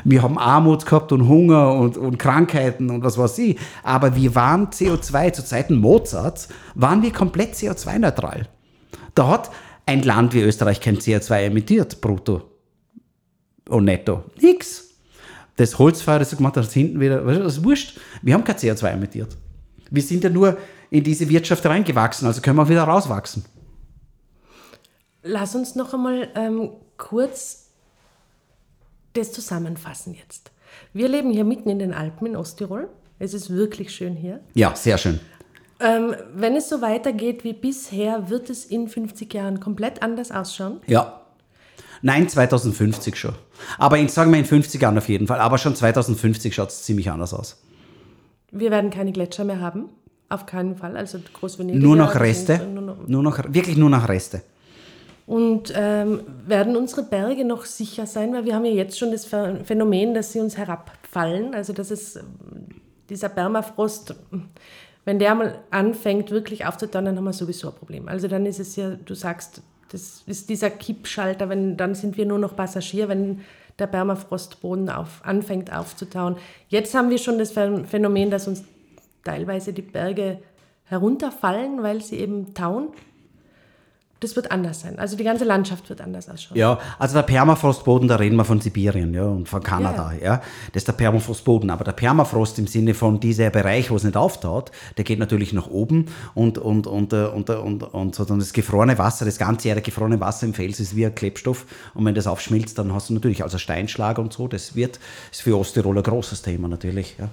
[0.03, 3.57] Wir haben Armut gehabt und Hunger und, und, Krankheiten und was weiß ich.
[3.83, 8.47] Aber wir waren CO2, zu Zeiten Mozarts, waren wir komplett CO2-neutral.
[9.15, 9.51] Da hat
[9.85, 12.43] ein Land wie Österreich kein CO2 emittiert, brutto
[13.69, 14.23] und netto.
[14.41, 14.82] Nix.
[15.55, 17.99] Das Holzfeuer, das du gemacht hast, hinten wieder, das ist wurscht.
[18.21, 19.37] Wir haben kein CO2 emittiert.
[19.91, 20.57] Wir sind ja nur
[20.89, 23.45] in diese Wirtschaft reingewachsen, also können wir wieder rauswachsen.
[25.21, 27.69] Lass uns noch einmal ähm, kurz
[29.13, 30.51] das zusammenfassen jetzt.
[30.91, 32.89] Wir leben hier mitten in den Alpen in Osttirol.
[33.19, 34.41] Es ist wirklich schön hier.
[34.53, 35.19] Ja, sehr schön.
[35.79, 40.81] Ähm, wenn es so weitergeht wie bisher, wird es in 50 Jahren komplett anders ausschauen?
[40.87, 41.22] Ja.
[42.01, 43.33] Nein, 2050 schon.
[43.77, 45.39] Aber ich sage mal in 50 Jahren auf jeden Fall.
[45.39, 47.61] Aber schon 2050 schaut es ziemlich anders aus.
[48.51, 49.89] Wir werden keine Gletscher mehr haben.
[50.29, 50.97] Auf keinen Fall.
[50.97, 51.81] Also Großvenedig.
[51.81, 52.59] Nur noch Reste.
[52.73, 54.41] Nur noch, nur noch, wirklich nur noch Reste.
[55.25, 58.33] Und ähm, werden unsere Berge noch sicher sein?
[58.33, 61.53] Weil wir haben ja jetzt schon das Phänomen, dass sie uns herabfallen.
[61.53, 62.19] Also dass es
[63.09, 64.15] dieser Permafrost
[65.05, 68.07] wenn der mal anfängt, wirklich aufzutauen, dann haben wir sowieso ein Problem.
[68.07, 69.61] Also dann ist es ja, du sagst,
[69.93, 73.41] das ist dieser Kippschalter, wenn, dann sind wir nur noch Passagier, wenn
[73.77, 76.35] der Permafrostboden auf, anfängt aufzutauen.
[76.67, 78.63] Jetzt haben wir schon das Phänomen, dass uns
[79.23, 80.39] teilweise die Berge
[80.85, 82.89] herunterfallen, weil sie eben tauen
[84.23, 84.97] das wird anders sein.
[84.97, 86.57] Also die ganze Landschaft wird anders ausschauen.
[86.57, 90.13] Ja, also der Permafrostboden, da reden wir von Sibirien ja, und von Kanada.
[90.13, 90.23] Ja.
[90.23, 90.41] ja.
[90.71, 91.69] Das ist der Permafrostboden.
[91.69, 95.53] Aber der Permafrost im Sinne von dieser Bereich, wo es nicht auftaut, der geht natürlich
[95.53, 99.25] nach oben und, und, und, äh, und, äh, und, und, und, und das gefrorene Wasser,
[99.25, 101.65] das ganzjährige gefrorene Wasser im Fels ist wie ein Klebstoff.
[101.93, 104.47] Und wenn das aufschmilzt, dann hast du natürlich also Steinschlag und so.
[104.47, 104.99] Das wird,
[105.31, 107.15] ist für Osttirol ein großes Thema natürlich.
[107.19, 107.29] Ja.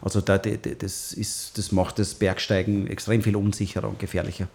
[0.00, 4.48] Also da, das, ist, das macht das Bergsteigen extrem viel unsicherer und gefährlicher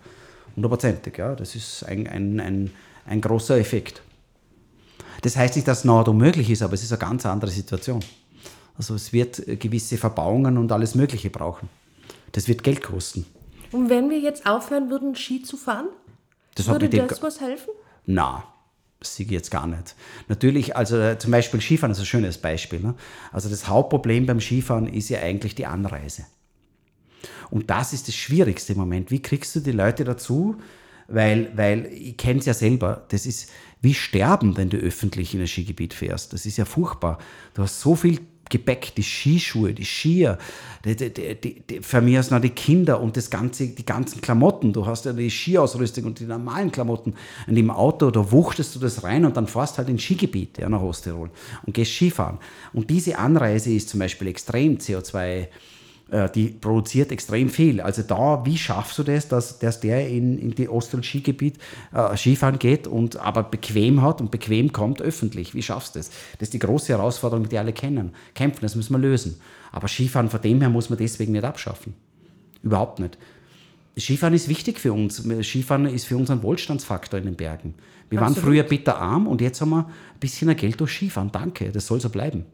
[0.59, 1.17] hundertprozentig.
[1.17, 1.35] Ja.
[1.35, 2.71] Das ist ein, ein, ein,
[3.05, 4.01] ein großer Effekt.
[5.21, 8.03] Das heißt nicht, dass Nord unmöglich ist, aber es ist eine ganz andere Situation.
[8.77, 11.67] Also es wird gewisse Verbauungen und alles Mögliche brauchen.
[12.31, 13.25] Das wird Geld kosten.
[13.71, 15.89] Und wenn wir jetzt aufhören würden, Ski zu fahren,
[16.55, 17.71] das würde das was helfen?
[18.05, 18.43] Na,
[18.99, 19.95] das sehe ich jetzt gar nicht.
[20.27, 22.79] Natürlich, also äh, zum Beispiel Skifahren ist ein schönes Beispiel.
[22.79, 22.95] Ne?
[23.31, 26.25] Also das Hauptproblem beim Skifahren ist ja eigentlich die Anreise.
[27.51, 29.11] Und das ist das Schwierigste im Moment.
[29.11, 30.55] Wie kriegst du die Leute dazu?
[31.07, 33.49] Weil, weil ich kenne es ja selber, das ist
[33.81, 36.33] wie Sterben, wenn du öffentlich in ein Skigebiet fährst.
[36.33, 37.17] Das ist ja furchtbar.
[37.55, 38.19] Du hast so viel
[38.49, 40.37] Gepäck, die Skischuhe, die Skier,
[40.83, 44.21] die, die, die, die, für mich aus noch die Kinder und das ganze, die ganzen
[44.21, 44.73] Klamotten.
[44.73, 47.13] Du hast ja die Skiausrüstung und die normalen Klamotten.
[47.47, 50.67] Und im Auto, da wuchtest du das rein und dann fährst halt ins Skigebiet ja,
[50.67, 51.29] nach Osttirol
[51.65, 52.39] und gehst Skifahren.
[52.73, 55.47] Und diese Anreise ist zum Beispiel extrem CO2 Äh,
[56.29, 57.81] die produziert extrem viel.
[57.81, 61.57] Also da, wie schaffst du das, dass, dass der in, in die Ost- und Skigebiet
[61.93, 65.53] äh, Skifahren geht und aber bequem hat und bequem kommt öffentlich?
[65.53, 66.09] Wie schaffst du das?
[66.39, 68.13] Das ist die große Herausforderung, die alle kennen.
[68.33, 69.39] Kämpfen, das müssen wir lösen.
[69.71, 71.93] Aber Skifahren von dem her muss man deswegen nicht abschaffen.
[72.63, 73.17] Überhaupt nicht.
[73.97, 75.23] Skifahren ist wichtig für uns.
[75.43, 77.75] Skifahren ist für uns ein Wohlstandsfaktor in den Bergen.
[78.09, 78.37] Wir Absolut.
[78.37, 81.31] waren früher bitterarm und jetzt haben wir ein bisschen Geld durch Skifahren.
[81.31, 82.45] Danke, das soll so bleiben.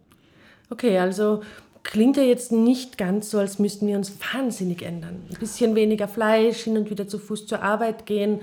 [0.69, 1.41] Okay, also
[1.85, 5.23] klingt ja jetzt nicht ganz so, als müssten wir uns wahnsinnig ändern.
[5.29, 8.41] Ein bisschen weniger Fleisch, hin und wieder zu Fuß zur Arbeit gehen.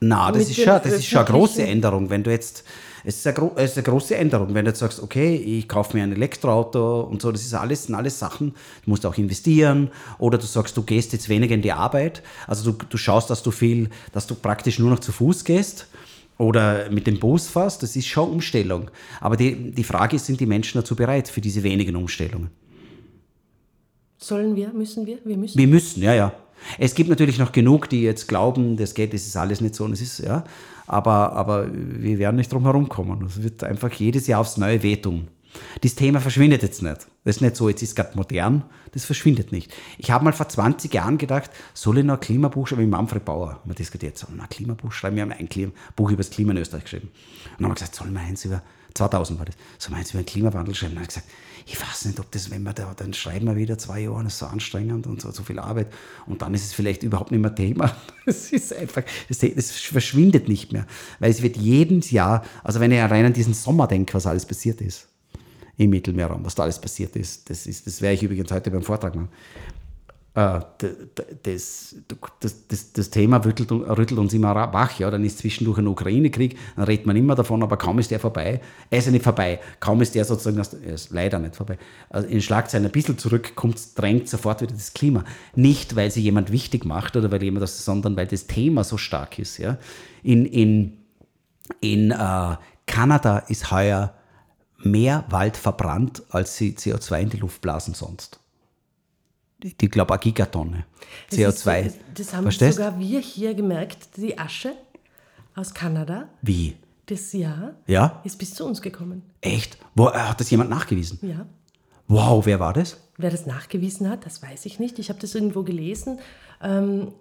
[0.00, 2.10] Na, das ist, schon, das ist schon eine große Änderung.
[2.10, 2.64] Wenn du jetzt,
[3.04, 5.96] es ist, eine, es ist eine große Änderung, wenn du jetzt sagst, okay, ich kaufe
[5.96, 8.54] mir ein Elektroauto und so, das ist alles, sind alles Sachen,
[8.84, 9.90] du musst auch investieren.
[10.18, 12.22] Oder du sagst, du gehst jetzt weniger in die Arbeit.
[12.46, 15.86] Also du, du schaust, dass du viel, dass du praktisch nur noch zu Fuß gehst
[16.38, 18.90] oder mit dem Bus fährst, das ist schon Umstellung.
[19.20, 22.50] Aber die, die Frage ist, sind die Menschen dazu bereit für diese wenigen Umstellungen?
[24.18, 25.18] Sollen wir, müssen wir?
[25.24, 25.58] Wir müssen.
[25.58, 26.32] Wir müssen, ja, ja.
[26.78, 29.84] Es gibt natürlich noch genug, die jetzt glauben, das geht, das ist alles nicht so
[29.84, 30.44] und es ist, ja.
[30.86, 33.24] Aber, aber wir werden nicht drum herum kommen.
[33.26, 35.28] Es wird einfach jedes Jahr aufs Neue wehtun.
[35.80, 37.06] Das Thema verschwindet jetzt nicht.
[37.24, 39.72] Das ist nicht so, jetzt ist es gerade modern, das verschwindet nicht.
[39.98, 43.24] Ich habe mal vor 20 Jahren gedacht, soll ich noch ein Klimabuch schreiben, wie Manfred
[43.24, 45.16] Bauer, wir diskutiert, soll ich noch ein Klimabuch schreiben?
[45.16, 47.08] Wir haben ein Buch über das Klima in Österreich geschrieben.
[47.08, 48.62] Und dann haben wir gesagt, soll man eins über,
[48.94, 50.96] 2000 war das, soll man eins über den Klimawandel schreiben?
[50.96, 51.28] Und dann habe ich gesagt,
[51.66, 54.34] ich weiß nicht, ob das, wenn wir da, dann schreiben wir wieder zwei Jahre, das
[54.34, 55.92] ist so anstrengend und so, so viel Arbeit
[56.26, 57.94] und dann ist es vielleicht überhaupt nicht mehr Thema.
[58.24, 60.86] Es ist einfach, es verschwindet nicht mehr,
[61.18, 64.46] weil es wird jedes Jahr, also wenn ich allein an diesen Sommer denke, was alles
[64.46, 65.08] passiert ist,
[65.82, 67.48] im Mittelmeerraum, was da alles passiert ist.
[67.50, 69.28] Das, ist, das werde ich übrigens heute beim Vortrag machen.
[70.34, 70.60] Äh,
[71.42, 71.94] das,
[72.40, 74.98] das, das, das, Thema rüttelt, rüttelt, uns immer wach.
[74.98, 75.10] Ja?
[75.10, 78.60] Dann ist zwischendurch ein Ukraine-Krieg, dann redet man immer davon, aber kaum ist der vorbei.
[78.88, 79.60] Er ist ja nicht vorbei.
[79.78, 81.76] Kaum ist der sozusagen, er ist leider nicht vorbei.
[82.08, 85.24] Also in Schlagzeilen ein bisschen zurückkommt, drängt sofort wieder das Klima.
[85.54, 88.96] Nicht, weil sie jemand wichtig macht oder weil jemand das, sondern weil das Thema so
[88.96, 89.58] stark ist.
[89.58, 89.76] Ja?
[90.22, 90.96] In, in,
[91.82, 92.56] in äh,
[92.86, 94.14] Kanada ist heuer
[94.84, 98.38] mehr Wald verbrannt, als sie CO2 in die Luft blasen sonst.
[99.62, 100.84] Ich glaube, eine Gigatonne
[101.30, 101.90] CO2.
[101.90, 102.78] So, das haben Verstehst?
[102.78, 104.74] sogar wir hier gemerkt, die Asche
[105.54, 106.28] aus Kanada.
[106.42, 106.76] Wie?
[107.06, 108.20] Das Jahr ja?
[108.24, 109.22] ist bis zu uns gekommen.
[109.40, 109.78] Echt?
[109.94, 111.18] Wo, äh, hat das jemand nachgewiesen?
[111.22, 111.46] Ja.
[112.08, 112.96] Wow, wer war das?
[113.18, 114.98] Wer das nachgewiesen hat, das weiß ich nicht.
[114.98, 116.18] Ich habe das irgendwo gelesen.
[116.62, 117.12] Ähm,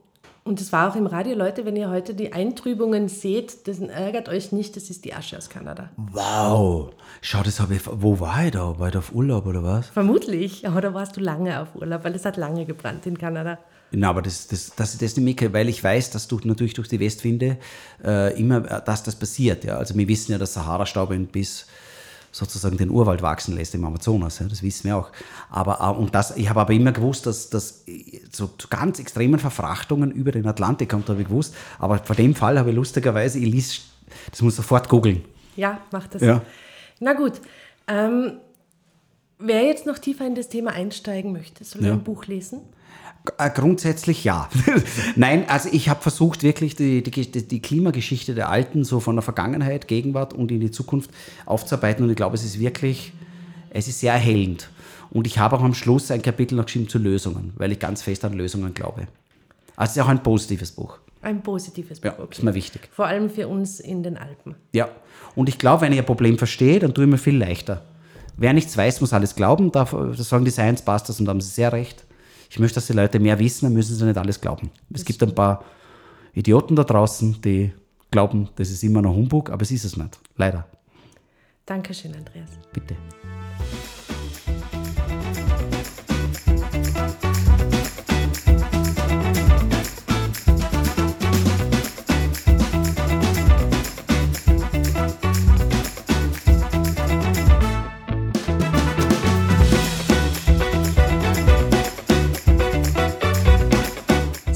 [0.44, 4.28] und es war auch im Radio, Leute, wenn ihr heute die Eintrübungen seht, das ärgert
[4.28, 5.90] euch nicht, das ist die Asche aus Kanada.
[5.98, 6.92] Wow!
[7.22, 7.82] Schau, das habe ich.
[7.86, 8.80] Wo war ich da?
[8.80, 9.88] War ich da auf Urlaub oder was?
[9.88, 13.60] Vermutlich, aber da warst du lange auf Urlaub, weil es hat lange gebrannt in Kanada.
[13.92, 16.74] Na, aber das, das, das, das ist die Micke, weil ich weiß, dass durch, natürlich
[16.74, 17.58] durch die Westwinde
[18.04, 19.66] äh, immer, dass das passiert.
[19.66, 19.78] Ja.
[19.78, 21.68] Also wir wissen ja, dass Sahara-Staub bis
[22.32, 24.40] sozusagen den Urwald wachsen lässt im Amazonas.
[24.40, 25.12] Ja, das wissen wir auch.
[25.50, 27.86] Aber, äh, und das, ich habe aber immer gewusst, dass das
[28.32, 31.54] zu, zu, ganz extremen Verfrachtungen über den Atlantik kommt, habe ich gewusst.
[31.80, 33.82] Aber vor dem Fall habe ich lustigerweise, ich ließ,
[34.30, 35.24] das muss sofort googeln.
[35.56, 36.22] Ja, mach das.
[36.22, 36.42] Ja.
[37.00, 37.34] Na gut.
[37.88, 38.38] Ähm,
[39.42, 41.94] wer jetzt noch tiefer in das Thema einsteigen möchte, soll ja.
[41.94, 42.62] ein Buch lesen?
[43.38, 44.50] Äh, grundsätzlich ja.
[45.16, 49.22] Nein, also ich habe versucht, wirklich die, die, die, Klimageschichte der Alten so von der
[49.22, 51.12] Vergangenheit, Gegenwart und in die Zukunft
[51.46, 52.04] aufzuarbeiten.
[52.04, 53.14] Und ich glaube, es ist wirklich,
[53.70, 54.70] es ist sehr erhellend.
[55.12, 58.02] Und ich habe auch am Schluss ein Kapitel noch geschrieben zu Lösungen, weil ich ganz
[58.02, 59.08] fest an Lösungen glaube.
[59.76, 60.98] Also es ist auch ein positives Buch.
[61.22, 62.38] Ein positives Buch, ja, okay.
[62.38, 62.90] ist mir wichtig.
[62.92, 64.56] Vor allem für uns in den Alpen.
[64.74, 64.90] Ja,
[65.36, 67.84] und ich glaube, wenn ich ein Problem verstehe, dann tue ich mir viel leichter.
[68.42, 69.72] Wer nichts weiß, muss alles glauben.
[69.72, 72.06] Da sagen die Science Busters und da haben sie sehr recht
[72.52, 74.72] ich möchte, dass die Leute mehr wissen, dann müssen sie nicht alles glauben.
[74.94, 75.64] Es gibt ein paar
[76.34, 77.72] Idioten da draußen, die
[78.12, 80.20] glauben, das ist immer noch Humbug, aber es ist es nicht.
[80.36, 80.68] Leider.
[81.66, 82.50] Dankeschön, Andreas.
[82.74, 82.98] Bitte.